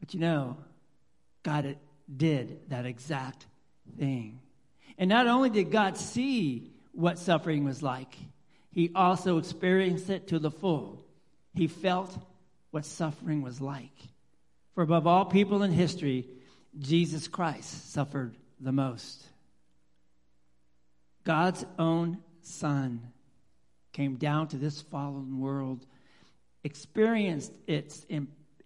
But 0.00 0.14
you 0.14 0.20
know, 0.20 0.58
God 1.42 1.76
did 2.14 2.68
that 2.70 2.86
exact 2.86 3.46
thing. 3.98 4.40
And 4.98 5.08
not 5.08 5.26
only 5.26 5.50
did 5.50 5.70
God 5.70 5.96
see 5.96 6.70
what 6.92 7.18
suffering 7.18 7.64
was 7.64 7.82
like, 7.82 8.14
he 8.70 8.90
also 8.94 9.38
experienced 9.38 10.10
it 10.10 10.28
to 10.28 10.38
the 10.38 10.50
full. 10.50 11.05
He 11.56 11.66
felt 11.66 12.16
what 12.70 12.84
suffering 12.84 13.42
was 13.42 13.60
like. 13.60 13.96
For 14.74 14.82
above 14.82 15.06
all 15.06 15.24
people 15.24 15.62
in 15.62 15.72
history, 15.72 16.28
Jesus 16.78 17.26
Christ 17.26 17.92
suffered 17.92 18.36
the 18.60 18.72
most. 18.72 19.24
God's 21.24 21.64
own 21.78 22.18
Son 22.42 23.00
came 23.92 24.16
down 24.16 24.48
to 24.48 24.58
this 24.58 24.82
fallen 24.82 25.40
world, 25.40 25.86
experienced 26.62 27.52
its 27.66 28.06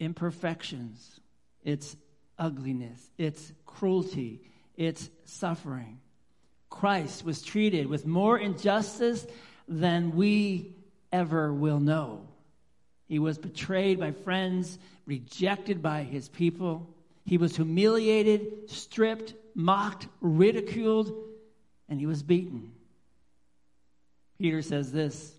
imperfections, 0.00 1.20
its 1.62 1.96
ugliness, 2.38 3.10
its 3.16 3.52
cruelty, 3.64 4.42
its 4.76 5.08
suffering. 5.24 6.00
Christ 6.68 7.24
was 7.24 7.42
treated 7.42 7.86
with 7.86 8.06
more 8.06 8.36
injustice 8.36 9.26
than 9.68 10.16
we 10.16 10.74
ever 11.12 11.54
will 11.54 11.80
know. 11.80 12.26
He 13.10 13.18
was 13.18 13.38
betrayed 13.38 13.98
by 13.98 14.12
friends, 14.12 14.78
rejected 15.04 15.82
by 15.82 16.04
his 16.04 16.28
people. 16.28 16.94
He 17.24 17.38
was 17.38 17.56
humiliated, 17.56 18.70
stripped, 18.70 19.34
mocked, 19.52 20.06
ridiculed, 20.20 21.12
and 21.88 21.98
he 21.98 22.06
was 22.06 22.22
beaten. 22.22 22.70
Peter 24.38 24.62
says 24.62 24.92
this 24.92 25.34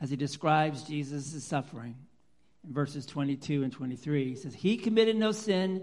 as 0.00 0.10
he 0.10 0.16
describes 0.16 0.82
Jesus' 0.82 1.44
suffering 1.44 1.94
in 2.66 2.74
verses 2.74 3.06
22 3.06 3.62
and 3.62 3.72
23. 3.72 4.30
He 4.30 4.34
says, 4.34 4.52
He 4.52 4.76
committed 4.76 5.14
no 5.14 5.30
sin, 5.30 5.82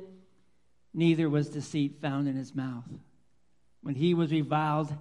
neither 0.93 1.29
was 1.29 1.47
deceit 1.47 2.01
found 2.01 2.27
in 2.27 2.35
his 2.35 2.53
mouth. 2.53 2.83
When 3.81 3.95
he 3.95 4.13
was 4.13 4.29
reviled, 4.29 4.93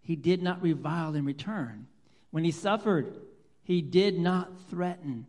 he 0.00 0.14
did 0.14 0.44
not 0.44 0.62
revile 0.62 1.16
in 1.16 1.24
return. 1.24 1.88
When 2.30 2.44
he 2.44 2.52
suffered, 2.52 3.16
he 3.64 3.82
did 3.82 4.16
not 4.16 4.52
threaten 4.70 5.26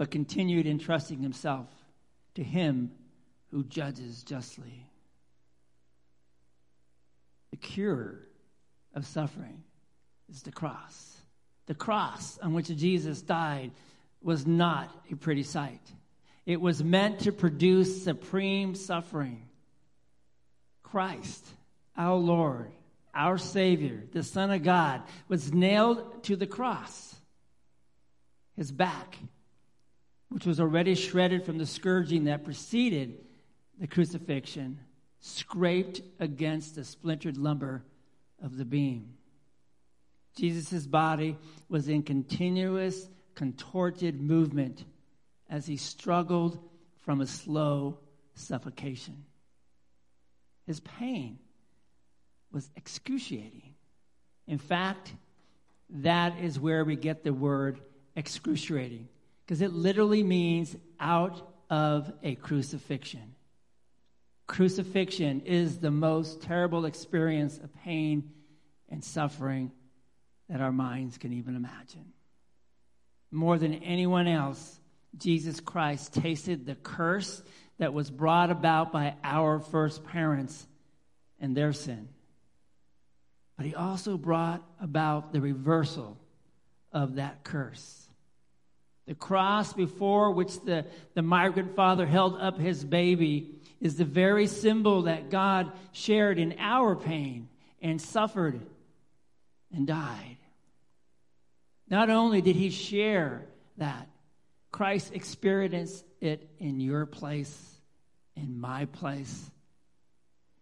but 0.00 0.10
continued 0.10 0.66
entrusting 0.66 1.20
himself 1.20 1.68
to 2.34 2.42
him 2.42 2.90
who 3.50 3.62
judges 3.62 4.22
justly. 4.22 4.86
The 7.50 7.58
cure 7.58 8.20
of 8.94 9.04
suffering 9.04 9.62
is 10.30 10.40
the 10.40 10.52
cross. 10.52 11.18
The 11.66 11.74
cross 11.74 12.38
on 12.38 12.54
which 12.54 12.74
Jesus 12.74 13.20
died 13.20 13.72
was 14.22 14.46
not 14.46 14.90
a 15.12 15.16
pretty 15.16 15.42
sight. 15.42 15.86
It 16.46 16.62
was 16.62 16.82
meant 16.82 17.20
to 17.20 17.30
produce 17.30 18.02
supreme 18.02 18.74
suffering. 18.74 19.50
Christ, 20.82 21.46
our 21.94 22.16
Lord, 22.16 22.72
our 23.14 23.36
Savior, 23.36 24.04
the 24.12 24.22
Son 24.22 24.50
of 24.50 24.62
God, 24.62 25.02
was 25.28 25.52
nailed 25.52 26.24
to 26.24 26.36
the 26.36 26.46
cross. 26.46 27.14
His 28.56 28.72
back 28.72 29.18
which 30.30 30.46
was 30.46 30.60
already 30.60 30.94
shredded 30.94 31.44
from 31.44 31.58
the 31.58 31.66
scourging 31.66 32.24
that 32.24 32.44
preceded 32.44 33.18
the 33.78 33.86
crucifixion, 33.86 34.78
scraped 35.20 36.00
against 36.18 36.76
the 36.76 36.84
splintered 36.84 37.36
lumber 37.36 37.84
of 38.42 38.56
the 38.56 38.64
beam. 38.64 39.12
Jesus' 40.36 40.86
body 40.86 41.36
was 41.68 41.88
in 41.88 42.02
continuous, 42.02 43.08
contorted 43.34 44.20
movement 44.20 44.84
as 45.50 45.66
he 45.66 45.76
struggled 45.76 46.58
from 46.98 47.20
a 47.20 47.26
slow 47.26 47.98
suffocation. 48.34 49.24
His 50.66 50.80
pain 50.80 51.38
was 52.52 52.70
excruciating. 52.76 53.74
In 54.46 54.58
fact, 54.58 55.12
that 55.90 56.38
is 56.38 56.60
where 56.60 56.84
we 56.84 56.94
get 56.94 57.24
the 57.24 57.32
word 57.32 57.80
excruciating 58.14 59.08
because 59.50 59.62
it 59.62 59.72
literally 59.72 60.22
means 60.22 60.76
out 61.00 61.42
of 61.68 62.12
a 62.22 62.36
crucifixion. 62.36 63.34
Crucifixion 64.46 65.40
is 65.40 65.80
the 65.80 65.90
most 65.90 66.40
terrible 66.40 66.84
experience 66.84 67.58
of 67.58 67.74
pain 67.82 68.30
and 68.88 69.02
suffering 69.02 69.72
that 70.48 70.60
our 70.60 70.70
minds 70.70 71.18
can 71.18 71.32
even 71.32 71.56
imagine. 71.56 72.12
more 73.32 73.58
than 73.58 73.74
anyone 73.74 74.28
else, 74.28 74.78
Jesus 75.16 75.58
Christ 75.58 76.14
tasted 76.14 76.64
the 76.64 76.76
curse 76.76 77.42
that 77.78 77.92
was 77.92 78.08
brought 78.08 78.52
about 78.52 78.92
by 78.92 79.16
our 79.24 79.58
first 79.58 80.04
parents 80.04 80.64
and 81.40 81.56
their 81.56 81.72
sin. 81.72 82.08
But 83.56 83.66
he 83.66 83.74
also 83.74 84.16
brought 84.16 84.62
about 84.80 85.32
the 85.32 85.40
reversal 85.40 86.20
of 86.92 87.16
that 87.16 87.42
curse. 87.42 87.99
The 89.06 89.14
cross 89.14 89.72
before 89.72 90.30
which 90.30 90.60
the, 90.60 90.86
the 91.14 91.22
migrant 91.22 91.74
father 91.74 92.06
held 92.06 92.36
up 92.36 92.58
his 92.58 92.84
baby 92.84 93.60
is 93.80 93.96
the 93.96 94.04
very 94.04 94.46
symbol 94.46 95.02
that 95.02 95.30
God 95.30 95.72
shared 95.92 96.38
in 96.38 96.56
our 96.58 96.94
pain 96.94 97.48
and 97.80 98.00
suffered 98.00 98.60
and 99.72 99.86
died. 99.86 100.36
Not 101.88 102.10
only 102.10 102.40
did 102.40 102.56
he 102.56 102.70
share 102.70 103.46
that, 103.78 104.08
Christ 104.70 105.12
experienced 105.12 106.04
it 106.20 106.48
in 106.58 106.78
your 106.80 107.06
place, 107.06 107.80
in 108.36 108.60
my 108.60 108.84
place, 108.84 109.50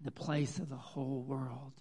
the 0.01 0.11
place 0.11 0.59
of 0.59 0.69
the 0.69 0.77
whole 0.77 1.23
world. 1.23 1.73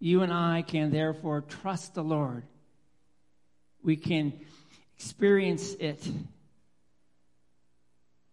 You 0.00 0.22
and 0.22 0.32
I 0.32 0.62
can 0.62 0.90
therefore 0.90 1.42
trust 1.42 1.94
the 1.94 2.02
Lord. 2.02 2.44
We 3.82 3.96
can 3.96 4.32
experience 4.96 5.74
it, 5.74 6.06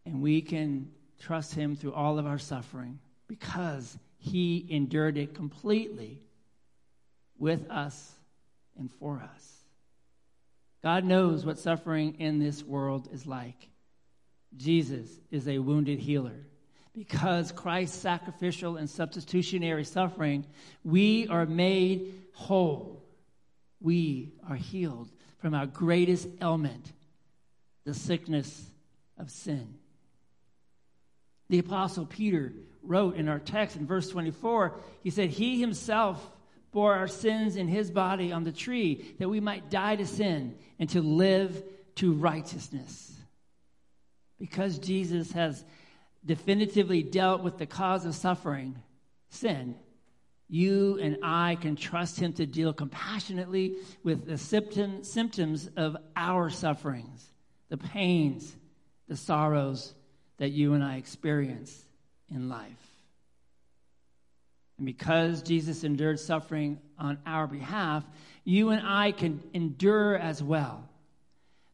and 0.06 0.22
we 0.22 0.42
can 0.42 0.90
trust 1.20 1.54
Him 1.54 1.76
through 1.76 1.94
all 1.94 2.20
of 2.20 2.26
our 2.26 2.40
suffering 2.40 3.00
because 3.28 3.98
He 4.18 4.66
endured 4.70 5.18
it 5.18 5.34
completely 5.34 6.20
with 7.38 7.70
us 7.70 8.12
and 8.78 8.92
for 8.92 9.22
us. 9.22 9.62
God 10.84 11.04
knows 11.04 11.46
what 11.46 11.60
suffering 11.60 12.16
in 12.20 12.40
this 12.40 12.64
world 12.64 13.08
is 13.12 13.28
like. 13.28 13.70
Jesus 14.58 15.10
is 15.30 15.48
a 15.48 15.60
wounded 15.60 16.00
healer. 16.00 16.46
Because 16.94 17.54
Christ's 17.54 17.98
sacrificial 17.98 18.76
and 18.76 18.90
substitutionary 18.90 19.86
suffering, 19.86 20.46
we 20.84 21.28
are 21.28 21.46
made 21.46 22.14
whole. 22.34 23.02
We 23.80 24.34
are 24.50 24.56
healed 24.56 25.10
from 25.42 25.54
our 25.54 25.66
greatest 25.66 26.28
ailment, 26.42 26.92
the 27.84 27.94
sickness 27.94 28.70
of 29.18 29.30
sin. 29.30 29.76
The 31.50 31.60
Apostle 31.60 32.06
Peter 32.06 32.54
wrote 32.84 33.16
in 33.16 33.28
our 33.28 33.40
text 33.40 33.76
in 33.76 33.86
verse 33.86 34.10
24, 34.10 34.76
he 35.04 35.10
said, 35.10 35.30
He 35.30 35.60
himself 35.60 36.32
bore 36.72 36.96
our 36.96 37.08
sins 37.08 37.56
in 37.56 37.68
his 37.68 37.92
body 37.92 38.32
on 38.32 38.44
the 38.44 38.52
tree, 38.52 39.16
that 39.20 39.30
we 39.30 39.40
might 39.40 39.70
die 39.70 39.96
to 39.96 40.06
sin 40.06 40.56
and 40.80 40.90
to 40.92 41.02
live 41.02 41.62
to 41.96 42.14
righteousness. 42.14 43.12
Because 44.40 44.80
Jesus 44.80 45.34
has 45.34 45.66
definitively 46.26 47.04
dealt 47.04 47.42
with 47.42 47.58
the 47.58 47.66
cause 47.66 48.06
of 48.06 48.16
suffering, 48.16 48.76
sin, 49.30 49.76
you 50.52 51.00
and 51.02 51.18
I 51.24 51.56
can 51.56 51.78
trust 51.78 52.20
him 52.20 52.34
to 52.34 52.46
deal 52.46 52.74
compassionately 52.74 53.78
with 54.04 54.26
the 54.26 54.38
symptom, 54.38 55.06
symptoms 55.06 55.70
of 55.78 55.96
our 56.14 56.50
sufferings, 56.50 57.32
the 57.70 57.78
pains, 57.78 58.54
the 59.08 59.16
sorrows 59.16 59.94
that 60.40 60.50
you 60.50 60.74
and 60.74 60.84
I 60.84 60.98
experience 60.98 61.86
in 62.30 62.50
life. 62.50 62.68
And 64.78 64.86
because 64.86 65.42
Jesus 65.42 65.86
endured 65.86 66.20
suffering 66.20 66.80
on 67.00 67.18
our 67.26 67.48
behalf, 67.48 68.04
you 68.44 68.72
and 68.72 68.86
I 68.86 69.14
can 69.14 69.42
endure 69.54 70.18
as 70.18 70.44
well. 70.44 70.84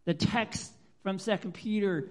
The 0.05 0.13
text 0.13 0.71
from 1.01 1.17
2 1.17 1.35
Peter, 1.51 2.09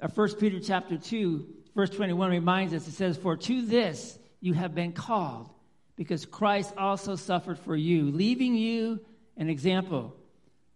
uh, 0.00 0.06
or 0.06 0.28
1 0.28 0.34
Peter 0.36 0.60
chapter 0.60 0.96
2, 0.96 1.46
verse 1.74 1.90
21 1.90 2.30
reminds 2.30 2.72
us, 2.72 2.86
it 2.86 2.92
says, 2.92 3.16
For 3.16 3.36
to 3.36 3.62
this 3.66 4.16
you 4.40 4.52
have 4.52 4.76
been 4.76 4.92
called, 4.92 5.50
because 5.96 6.26
Christ 6.26 6.74
also 6.76 7.16
suffered 7.16 7.58
for 7.58 7.76
you, 7.76 8.10
leaving 8.10 8.54
you 8.54 9.00
an 9.36 9.48
example 9.48 10.14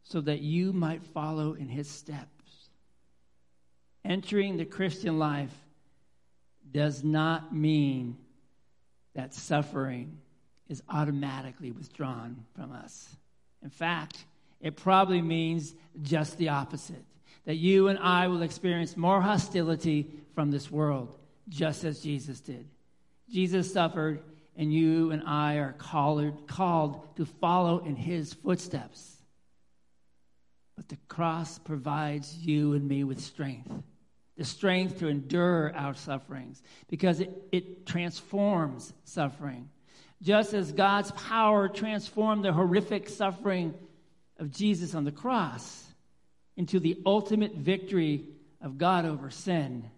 so 0.04 0.20
that 0.22 0.40
you 0.40 0.72
might 0.72 1.02
follow 1.02 1.54
in 1.54 1.68
his 1.68 1.88
steps. 1.88 2.70
Entering 4.04 4.56
the 4.56 4.64
Christian 4.64 5.18
life 5.18 5.54
does 6.70 7.04
not 7.04 7.54
mean 7.54 8.16
that 9.14 9.34
suffering 9.34 10.18
is 10.68 10.82
automatically 10.88 11.72
withdrawn 11.72 12.44
from 12.54 12.72
us. 12.72 13.16
In 13.62 13.70
fact, 13.70 14.24
it 14.60 14.76
probably 14.76 15.22
means 15.22 15.74
just 16.02 16.38
the 16.38 16.50
opposite 16.50 17.04
that 17.44 17.56
you 17.56 17.88
and 17.88 17.98
I 17.98 18.28
will 18.28 18.42
experience 18.42 18.96
more 18.96 19.22
hostility 19.22 20.10
from 20.34 20.50
this 20.50 20.70
world, 20.70 21.18
just 21.48 21.82
as 21.84 22.00
Jesus 22.00 22.40
did. 22.40 22.68
Jesus 23.30 23.72
suffered, 23.72 24.22
and 24.58 24.70
you 24.72 25.12
and 25.12 25.22
I 25.26 25.54
are 25.54 25.72
called, 25.72 26.46
called 26.46 27.16
to 27.16 27.24
follow 27.24 27.78
in 27.78 27.96
his 27.96 28.34
footsteps. 28.34 29.16
But 30.76 30.88
the 30.88 30.98
cross 31.08 31.58
provides 31.58 32.36
you 32.36 32.74
and 32.74 32.86
me 32.86 33.04
with 33.04 33.20
strength 33.20 33.72
the 34.38 34.44
strength 34.44 35.00
to 35.00 35.08
endure 35.08 35.74
our 35.74 35.94
sufferings 35.94 36.62
because 36.86 37.18
it, 37.18 37.30
it 37.50 37.86
transforms 37.86 38.94
suffering. 39.04 39.68
Just 40.22 40.54
as 40.54 40.72
God's 40.72 41.10
power 41.10 41.68
transformed 41.68 42.44
the 42.44 42.52
horrific 42.52 43.08
suffering 43.08 43.74
of 44.38 44.52
Jesus 44.52 44.94
on 44.94 45.04
the 45.04 45.12
cross 45.12 45.84
into 46.56 46.78
the 46.78 46.98
ultimate 47.04 47.56
victory 47.56 48.26
of 48.60 48.78
God 48.78 49.04
over 49.04 49.28
sin, 49.28 49.90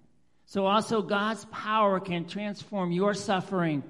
so 0.46 0.66
also 0.66 1.02
God's 1.02 1.44
power 1.52 2.00
can 2.00 2.26
transform 2.26 2.92
your 2.92 3.12
suffering, 3.12 3.82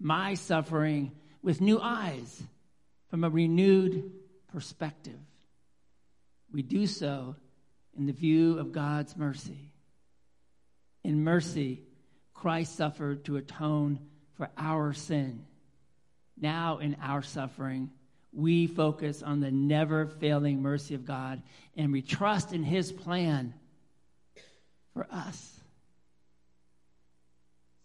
my 0.00 0.34
suffering, 0.34 1.12
with 1.42 1.60
new 1.60 1.78
eyes 1.80 2.42
from 3.10 3.24
a 3.24 3.30
renewed 3.30 4.10
perspective. 4.52 5.18
We 6.52 6.62
do 6.62 6.86
so 6.86 7.36
in 7.96 8.06
the 8.06 8.12
view 8.12 8.58
of 8.58 8.72
God's 8.72 9.16
mercy. 9.16 9.72
In 11.02 11.22
mercy, 11.22 11.82
Christ 12.32 12.76
suffered 12.76 13.24
to 13.26 13.36
atone 13.36 14.00
for 14.36 14.50
our 14.56 14.92
sin. 14.92 15.44
Now, 16.40 16.78
in 16.78 16.96
our 17.00 17.22
suffering, 17.22 17.90
we 18.32 18.66
focus 18.66 19.22
on 19.22 19.40
the 19.40 19.50
never 19.50 20.06
failing 20.06 20.60
mercy 20.60 20.94
of 20.94 21.04
God 21.04 21.42
and 21.76 21.92
we 21.92 22.02
trust 22.02 22.52
in 22.52 22.62
His 22.62 22.90
plan 22.90 23.54
for 24.92 25.06
us. 25.10 25.53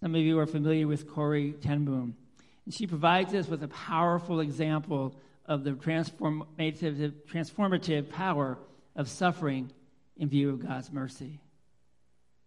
Some 0.02 0.16
of 0.16 0.22
you 0.22 0.39
are 0.39 0.45
familiar 0.45 0.88
with 0.88 1.10
Corrie 1.10 1.54
ten 1.60 1.84
Boom, 1.84 2.16
and 2.64 2.74
she 2.74 2.88
provides 2.88 3.34
us 3.34 3.50
with 3.50 3.62
a 3.64 3.68
powerful 3.68 4.39
example 4.39 5.14
of 5.45 5.66
the 5.66 5.72
transformative, 5.72 7.12
transformative 7.30 8.10
power 8.10 8.58
of 8.95 9.10
suffering 9.10 9.72
in 10.16 10.30
view 10.30 10.52
of 10.52 10.66
God's 10.66 10.91
mercy. 10.91 11.41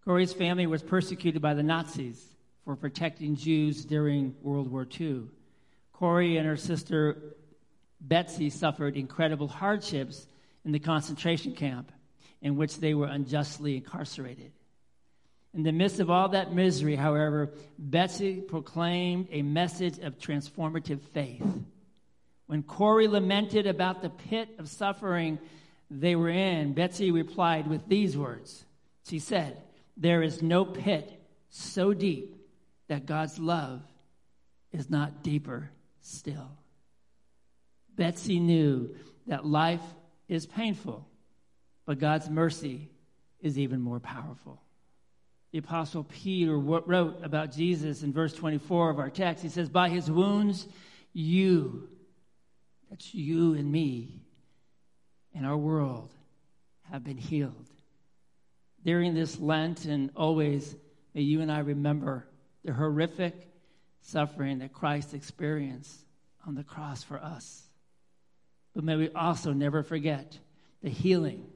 Corrie's 0.04 0.32
family 0.32 0.66
was 0.66 0.82
persecuted 0.82 1.42
by 1.42 1.52
the 1.52 1.62
Nazis 1.62 2.24
for 2.64 2.74
protecting 2.74 3.36
Jews 3.36 3.84
during 3.84 4.34
World 4.42 4.70
War 4.70 4.86
II. 4.98 5.24
Corrie 5.92 6.38
and 6.38 6.46
her 6.46 6.56
sister 6.56 7.18
Betsy 8.00 8.48
suffered 8.48 8.96
incredible 8.96 9.48
hardships 9.48 10.26
in 10.64 10.72
the 10.72 10.78
concentration 10.78 11.54
camp 11.54 11.92
in 12.40 12.56
which 12.56 12.78
they 12.78 12.94
were 12.94 13.06
unjustly 13.06 13.76
incarcerated. 13.76 14.52
In 15.54 15.62
the 15.62 15.72
midst 15.72 16.00
of 16.00 16.10
all 16.10 16.30
that 16.30 16.54
misery, 16.54 16.96
however, 16.96 17.52
Betsy 17.78 18.40
proclaimed 18.40 19.28
a 19.30 19.42
message 19.42 19.98
of 19.98 20.18
transformative 20.18 21.00
faith. 21.00 21.44
When 22.46 22.62
Corrie 22.62 23.08
lamented 23.08 23.66
about 23.66 24.00
the 24.00 24.10
pit 24.10 24.48
of 24.58 24.68
suffering 24.68 25.38
they 25.90 26.16
were 26.16 26.30
in, 26.30 26.72
Betsy 26.72 27.10
replied 27.10 27.66
with 27.66 27.86
these 27.86 28.16
words. 28.16 28.64
She 29.06 29.18
said, 29.18 29.58
there 29.96 30.22
is 30.22 30.40
no 30.40 30.64
pit 30.64 31.12
so 31.50 31.92
deep 31.92 32.34
that 32.88 33.04
God's 33.04 33.38
love 33.38 33.82
is 34.72 34.88
not 34.88 35.22
deeper 35.22 35.70
still. 36.00 36.50
Betsy 37.94 38.40
knew 38.40 38.94
that 39.26 39.44
life 39.44 39.82
is 40.28 40.46
painful, 40.46 41.06
but 41.84 41.98
God's 41.98 42.30
mercy 42.30 42.88
is 43.40 43.58
even 43.58 43.82
more 43.82 44.00
powerful. 44.00 44.62
The 45.52 45.58
Apostle 45.58 46.04
Peter 46.04 46.58
wrote 46.58 47.20
about 47.22 47.52
Jesus 47.52 48.02
in 48.02 48.12
verse 48.12 48.32
24 48.32 48.90
of 48.90 48.98
our 48.98 49.10
text. 49.10 49.42
He 49.42 49.50
says, 49.50 49.68
By 49.68 49.90
his 49.90 50.10
wounds, 50.10 50.66
you, 51.12 51.88
that's 52.90 53.14
you 53.14 53.54
and 53.54 53.70
me, 53.70 54.22
and 55.34 55.46
our 55.46 55.56
world, 55.56 56.10
have 56.90 57.04
been 57.04 57.18
healed 57.18 57.68
during 58.84 59.14
this 59.14 59.38
Lent 59.38 59.84
and 59.84 60.10
always, 60.16 60.74
may 61.14 61.22
you 61.22 61.40
and 61.40 61.50
I 61.50 61.60
remember 61.60 62.26
the 62.64 62.72
horrific 62.72 63.34
suffering 64.00 64.58
that 64.58 64.72
Christ 64.72 65.14
experienced 65.14 66.04
on 66.46 66.54
the 66.54 66.64
cross 66.64 67.02
for 67.02 67.18
us. 67.18 67.62
But 68.74 68.84
may 68.84 68.96
we 68.96 69.10
also 69.10 69.52
never 69.52 69.82
forget 69.82 70.38
the 70.82 70.88
healing, 70.88 71.46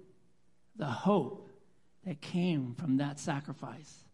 the 0.76 0.86
hope 0.86 1.45
that 2.07 2.20
came 2.20 2.74
from 2.78 2.98
that 2.98 3.18
sacrifice. 3.18 4.04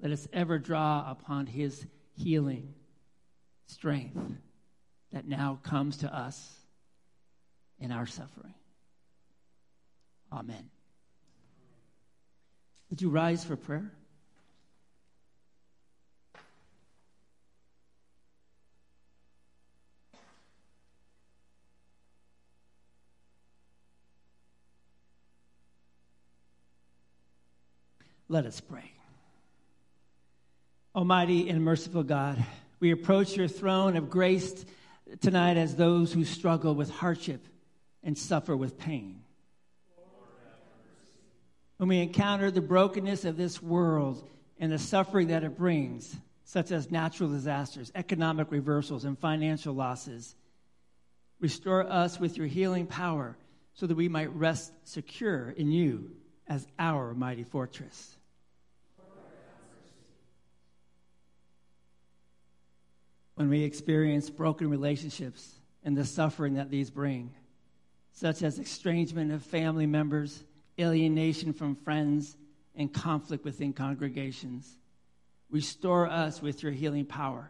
Let 0.00 0.12
us 0.12 0.28
ever 0.32 0.58
draw 0.58 1.10
upon 1.10 1.46
his 1.46 1.84
healing 2.16 2.74
strength 3.66 4.32
that 5.12 5.26
now 5.26 5.58
comes 5.62 5.98
to 5.98 6.16
us 6.16 6.54
in 7.80 7.90
our 7.90 8.06
suffering. 8.06 8.54
Amen. 10.32 10.70
Would 12.90 13.02
you 13.02 13.10
rise 13.10 13.44
for 13.44 13.56
prayer? 13.56 13.90
Let 28.28 28.44
us 28.44 28.60
pray. 28.60 28.92
Almighty 30.94 31.48
and 31.48 31.64
merciful 31.64 32.02
God, 32.02 32.44
we 32.78 32.90
approach 32.90 33.36
your 33.36 33.48
throne 33.48 33.96
of 33.96 34.10
grace 34.10 34.66
tonight 35.20 35.56
as 35.56 35.74
those 35.74 36.12
who 36.12 36.24
struggle 36.24 36.74
with 36.74 36.90
hardship 36.90 37.46
and 38.02 38.18
suffer 38.18 38.54
with 38.54 38.78
pain. 38.78 39.22
When 41.78 41.88
we 41.88 42.00
encounter 42.00 42.50
the 42.50 42.60
brokenness 42.60 43.24
of 43.24 43.38
this 43.38 43.62
world 43.62 44.28
and 44.58 44.70
the 44.70 44.78
suffering 44.78 45.28
that 45.28 45.44
it 45.44 45.56
brings, 45.56 46.14
such 46.44 46.70
as 46.70 46.90
natural 46.90 47.30
disasters, 47.30 47.90
economic 47.94 48.50
reversals, 48.50 49.04
and 49.04 49.18
financial 49.18 49.72
losses, 49.72 50.34
restore 51.40 51.86
us 51.90 52.20
with 52.20 52.36
your 52.36 52.46
healing 52.46 52.86
power 52.86 53.38
so 53.72 53.86
that 53.86 53.96
we 53.96 54.08
might 54.08 54.34
rest 54.34 54.72
secure 54.84 55.50
in 55.50 55.70
you 55.70 56.10
as 56.46 56.66
our 56.78 57.14
mighty 57.14 57.44
fortress. 57.44 58.17
When 63.38 63.48
we 63.48 63.62
experience 63.62 64.28
broken 64.28 64.68
relationships 64.68 65.52
and 65.84 65.96
the 65.96 66.04
suffering 66.04 66.54
that 66.54 66.72
these 66.72 66.90
bring, 66.90 67.32
such 68.10 68.42
as 68.42 68.58
estrangement 68.58 69.30
of 69.30 69.44
family 69.44 69.86
members, 69.86 70.42
alienation 70.76 71.52
from 71.52 71.76
friends, 71.76 72.36
and 72.74 72.92
conflict 72.92 73.44
within 73.44 73.72
congregations. 73.72 74.68
Restore 75.50 76.08
us 76.08 76.42
with 76.42 76.64
your 76.64 76.72
healing 76.72 77.04
power 77.04 77.48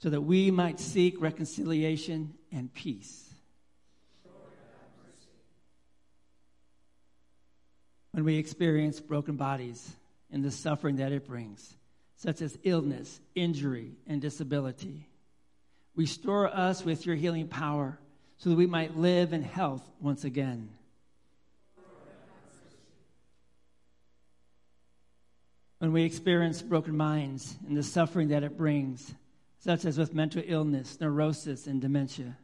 so 0.00 0.10
that 0.10 0.20
we 0.20 0.50
might 0.50 0.78
seek 0.78 1.18
reconciliation 1.18 2.34
and 2.52 2.72
peace. 2.74 3.32
When 8.12 8.24
we 8.24 8.36
experience 8.36 9.00
broken 9.00 9.36
bodies 9.36 9.96
and 10.30 10.44
the 10.44 10.50
suffering 10.50 10.96
that 10.96 11.10
it 11.10 11.26
brings, 11.26 11.74
such 12.20 12.42
as 12.42 12.58
illness, 12.64 13.18
injury, 13.34 13.92
and 14.06 14.20
disability. 14.20 15.06
Restore 15.96 16.54
us 16.54 16.84
with 16.84 17.06
your 17.06 17.16
healing 17.16 17.48
power 17.48 17.98
so 18.36 18.50
that 18.50 18.56
we 18.56 18.66
might 18.66 18.94
live 18.94 19.32
in 19.32 19.42
health 19.42 19.82
once 20.00 20.24
again. 20.24 20.68
When 25.78 25.92
we 25.92 26.02
experience 26.02 26.60
broken 26.60 26.94
minds 26.94 27.56
and 27.66 27.74
the 27.74 27.82
suffering 27.82 28.28
that 28.28 28.44
it 28.44 28.58
brings, 28.58 29.14
such 29.60 29.86
as 29.86 29.96
with 29.96 30.12
mental 30.12 30.42
illness, 30.44 30.98
neurosis, 31.00 31.66
and 31.66 31.80
dementia, 31.80 32.36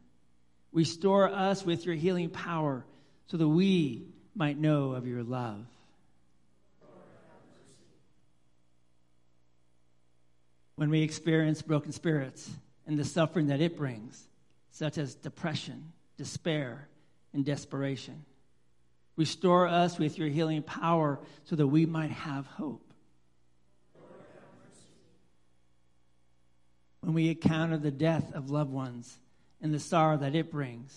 restore 0.71 1.29
us 1.29 1.63
with 1.63 1.85
your 1.85 1.93
healing 1.93 2.31
power 2.31 2.83
so 3.27 3.37
that 3.37 3.47
we 3.47 4.07
might 4.33 4.57
know 4.57 4.93
of 4.93 5.05
your 5.05 5.21
love. 5.21 5.67
When 10.77 10.91
we 10.91 11.01
experience 11.01 11.61
broken 11.61 11.91
spirits 11.91 12.49
and 12.85 12.97
the 12.97 13.03
suffering 13.03 13.47
that 13.47 13.61
it 13.61 13.75
brings, 13.75 14.29
such 14.71 14.97
as 14.97 15.15
depression, 15.15 15.91
despair, 16.17 16.87
and 17.33 17.43
desperation. 17.43 18.23
Restore 19.15 19.67
us 19.67 19.97
with 19.97 20.19
your 20.19 20.29
healing 20.29 20.61
power 20.61 21.19
so 21.43 21.55
that 21.55 21.67
we 21.67 21.87
might 21.87 22.11
have 22.11 22.45
hope. 22.45 22.93
When 27.01 27.13
we 27.13 27.29
encounter 27.29 27.77
the 27.77 27.91
death 27.91 28.31
of 28.33 28.51
loved 28.51 28.71
ones 28.71 29.17
and 29.61 29.73
the 29.73 29.79
sorrow 29.79 30.17
that 30.17 30.35
it 30.35 30.51
brings, 30.51 30.95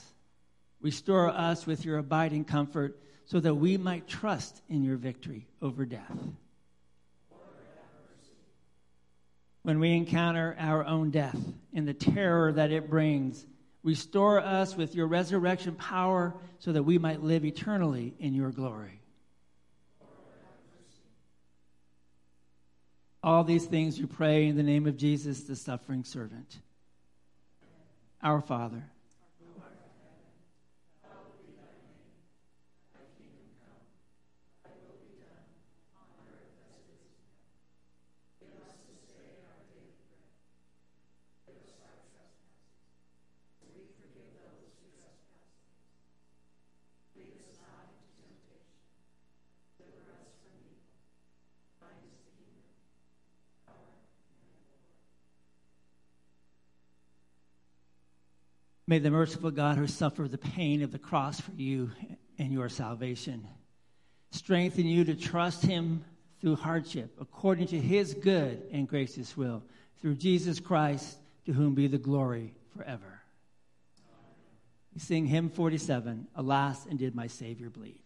restore 0.83 1.29
us 1.29 1.67
with 1.67 1.87
your 1.87 1.97
abiding 1.97 2.45
comfort 2.45 3.01
so 3.25 3.41
that 3.41 3.55
we 3.55 3.79
might 3.79 4.07
trust 4.07 4.61
in 4.69 4.85
your 4.85 4.97
victory 4.97 5.47
over 5.63 5.87
death. 5.87 6.19
When 9.63 9.79
we 9.79 9.93
encounter 9.93 10.57
our 10.59 10.85
own 10.85 11.11
death 11.11 11.39
and 11.75 11.87
the 11.87 11.95
terror 11.95 12.53
that 12.53 12.71
it 12.71 12.89
brings. 12.89 13.45
Restore 13.83 14.41
us 14.41 14.77
with 14.77 14.95
your 14.95 15.07
resurrection 15.07 15.75
power 15.75 16.35
so 16.59 16.73
that 16.73 16.83
we 16.83 16.99
might 16.99 17.23
live 17.23 17.45
eternally 17.45 18.15
in 18.19 18.35
your 18.35 18.51
glory. 18.51 19.01
All 23.23 23.45
these 23.45 23.67
things 23.67 23.99
we 23.99 24.07
pray 24.07 24.47
in 24.47 24.57
the 24.57 24.63
name 24.63 24.87
of 24.87 24.97
Jesus, 24.97 25.43
the 25.43 25.57
suffering 25.57 26.05
servant. 26.05 26.59
Our 28.23 28.41
Father 28.41 28.83
May 58.91 58.99
the 58.99 59.13
merciful 59.13 59.53
God 59.53 59.79
who 59.79 59.87
suffered 59.87 60.33
the 60.33 60.39
pain 60.39 60.83
of 60.83 60.91
the 60.91 60.99
cross 60.99 61.41
for 61.41 61.53
you 61.53 61.93
and 62.41 62.53
your 62.53 62.69
salvation 62.69 63.47
strengthen 64.33 64.85
you 64.85 65.05
to 65.05 65.15
trust 65.15 65.63
him 65.63 66.05
through 66.41 66.57
hardship 66.57 67.17
according 67.21 67.69
to 67.69 67.79
his 67.79 68.15
good 68.15 68.65
and 68.73 68.89
gracious 68.89 69.37
will 69.37 69.63
through 70.01 70.17
Jesus 70.17 70.59
Christ 70.59 71.19
to 71.47 71.53
whom 71.53 71.77
be 71.77 71.87
the 71.87 71.99
glory 71.99 72.53
forever. 72.77 73.23
We 74.93 74.99
sing 74.99 75.25
hymn 75.25 75.51
47, 75.51 76.27
Alas, 76.35 76.85
and 76.87 76.99
did 76.99 77.15
my 77.15 77.29
Savior 77.29 77.71
bleed. 77.71 78.00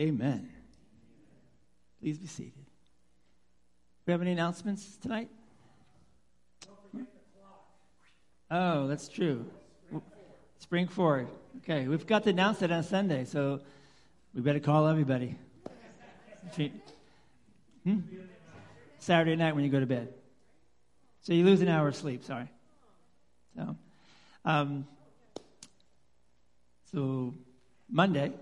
Amen. 0.00 0.48
Please 2.00 2.16
be 2.16 2.26
seated. 2.26 2.64
We 4.06 4.12
have 4.12 4.22
any 4.22 4.32
announcements 4.32 4.96
tonight? 4.96 5.28
Oh, 8.50 8.86
that's 8.86 9.08
true. 9.08 9.44
Spring 10.58 10.88
forward. 10.88 11.28
Okay, 11.58 11.86
we've 11.86 12.06
got 12.06 12.24
to 12.24 12.30
announce 12.30 12.62
it 12.62 12.72
on 12.72 12.82
Sunday, 12.82 13.26
so 13.26 13.60
we 14.34 14.40
better 14.40 14.58
call 14.58 14.86
everybody. 14.86 15.36
Hmm? 17.84 17.98
Saturday 19.00 19.36
night 19.36 19.54
when 19.54 19.64
you 19.64 19.70
go 19.70 19.80
to 19.80 19.86
bed. 19.86 20.14
So 21.20 21.34
you 21.34 21.44
lose 21.44 21.60
an 21.60 21.68
hour 21.68 21.88
of 21.88 21.94
sleep, 21.94 22.24
sorry. 22.24 22.48
So, 23.54 23.76
um, 24.46 24.86
so 26.90 27.34
Monday, 27.90 28.32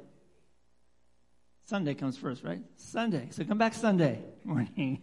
Sunday 1.69 1.93
comes 1.93 2.17
first, 2.17 2.45
right? 2.45 2.63
Sunday. 2.77 3.29
So 3.31 3.45
come 3.45 3.59
back 3.59 3.75
Sunday 3.75 4.23
morning 4.43 5.03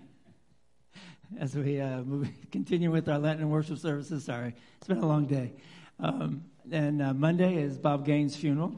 as 1.40 1.56
we 1.56 1.80
uh, 1.80 2.02
move, 2.02 2.28
continue 2.52 2.90
with 2.90 3.08
our 3.08 3.20
Lenten 3.20 3.52
worship 3.52 3.78
services. 3.78 4.26
Sorry, 4.26 4.56
it's 4.80 4.88
been 4.88 4.98
a 4.98 5.06
long 5.06 5.28
day. 5.28 5.54
Um, 6.00 6.44
and 6.72 7.04
uh, 7.04 7.14
Monday 7.14 7.58
is 7.58 7.78
Bob 7.78 8.04
Gaines' 8.04 8.36
funeral. 8.36 8.74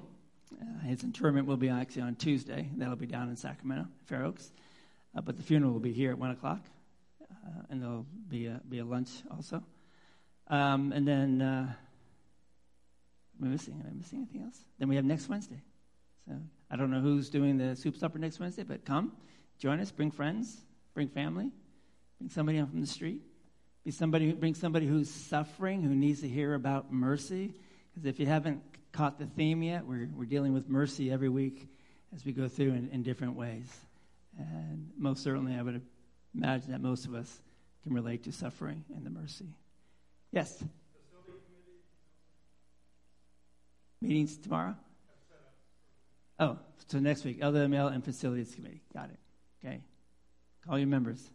Uh, 0.52 0.86
his 0.86 1.06
interment 1.06 1.48
will 1.48 1.56
be 1.56 1.70
actually 1.70 2.02
on 2.02 2.16
Tuesday. 2.16 2.70
That'll 2.76 2.98
be 2.98 3.06
down 3.06 3.30
in 3.30 3.38
Sacramento, 3.38 3.88
Fair 4.04 4.26
Oaks. 4.26 4.52
Uh, 5.16 5.22
but 5.22 5.38
the 5.38 5.44
funeral 5.44 5.72
will 5.72 5.80
be 5.80 5.94
here 5.94 6.12
at 6.12 6.20
1 6.20 6.32
o'clock. 6.32 6.66
Uh, 7.22 7.62
and 7.70 7.82
there'll 7.82 8.06
be 8.28 8.48
a, 8.48 8.60
be 8.68 8.80
a 8.80 8.86
lunch 8.86 9.12
also. 9.32 9.64
Um, 10.48 10.92
and 10.92 11.08
then, 11.08 11.42
uh, 11.42 11.74
am 13.40 13.46
I 13.46 13.48
missing? 13.48 13.76
Am 13.80 13.92
I 13.92 13.94
missing 13.94 14.20
anything 14.20 14.42
else? 14.42 14.60
Then 14.78 14.90
we 14.90 14.98
have 14.98 15.06
next 15.06 15.30
Wednesday. 15.30 15.62
So 16.28 16.34
I 16.70 16.76
don't 16.76 16.91
know 16.91 16.99
who's 16.99 17.30
doing 17.30 17.57
the 17.57 17.76
soup 17.76 17.95
supper 17.95 18.20
next 18.20 18.39
Wednesday, 18.39 18.63
but 18.63 18.86
come, 18.86 19.13
join 19.59 19.80
us, 19.80 19.91
bring 19.91 20.11
friends, 20.11 20.57
bring 20.93 21.07
family, 21.07 21.51
bring 22.20 22.30
somebody 22.30 22.59
from 22.59 22.82
the 22.82 22.88
street. 22.88 23.22
Be 23.86 23.91
somebody, 23.91 24.34
bring 24.34 24.53
somebody 24.53 24.86
who's 24.86 25.09
suffering, 25.09 25.82
who 25.82 25.95
needs 25.95 26.20
to 26.20 26.28
hear 26.28 26.55
about 26.55 26.91
mercy. 26.91 27.53
Because 27.93 28.05
if 28.05 28.20
you 28.20 28.26
haven't 28.26 28.61
caught 28.91 29.18
the 29.18 29.28
theme 29.28 29.63
yet, 29.63 29.86
we're, 29.86 30.09
we're 30.13 30.26
dealing 30.26 30.53
with 30.53 30.68
mercy 30.68 31.09
every 31.09 31.30
week 31.30 31.70
as 32.13 32.26
we 32.26 32.34
go 32.34 32.49
through 32.49 32.72
in, 32.72 32.89
in 32.91 33.03
different 33.03 33.38
ways. 33.38 33.65
And 34.38 34.91
most 34.97 35.24
certainly, 35.24 35.55
I 35.55 35.61
would 35.61 35.82
imagine 36.36 36.72
that 36.72 36.82
most 36.82 37.05
of 37.05 37.15
us 37.15 37.39
can 37.84 37.93
relate 37.93 38.26
to 38.26 38.34
suffering 38.34 38.84
and 38.93 39.05
the 39.05 39.09
mercy. 39.09 39.47
Yes? 40.34 40.61
Meetings 44.01 44.38
tomorrow? 44.38 44.76
Oh, 46.40 46.58
so 46.88 47.00
next 47.00 47.26
week, 47.26 47.42
LWML 47.42 47.94
and 47.94 48.04
Facilities 48.04 48.54
Committee. 48.54 48.82
Got 48.94 49.10
it. 49.10 49.20
Okay. 49.66 49.82
Call 50.66 50.78
your 50.78 50.88
members. 50.88 51.30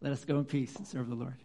Let 0.00 0.12
us 0.12 0.24
go 0.24 0.38
in 0.38 0.44
peace 0.44 0.76
and 0.76 0.86
serve 0.86 1.08
the 1.08 1.14
Lord. 1.14 1.36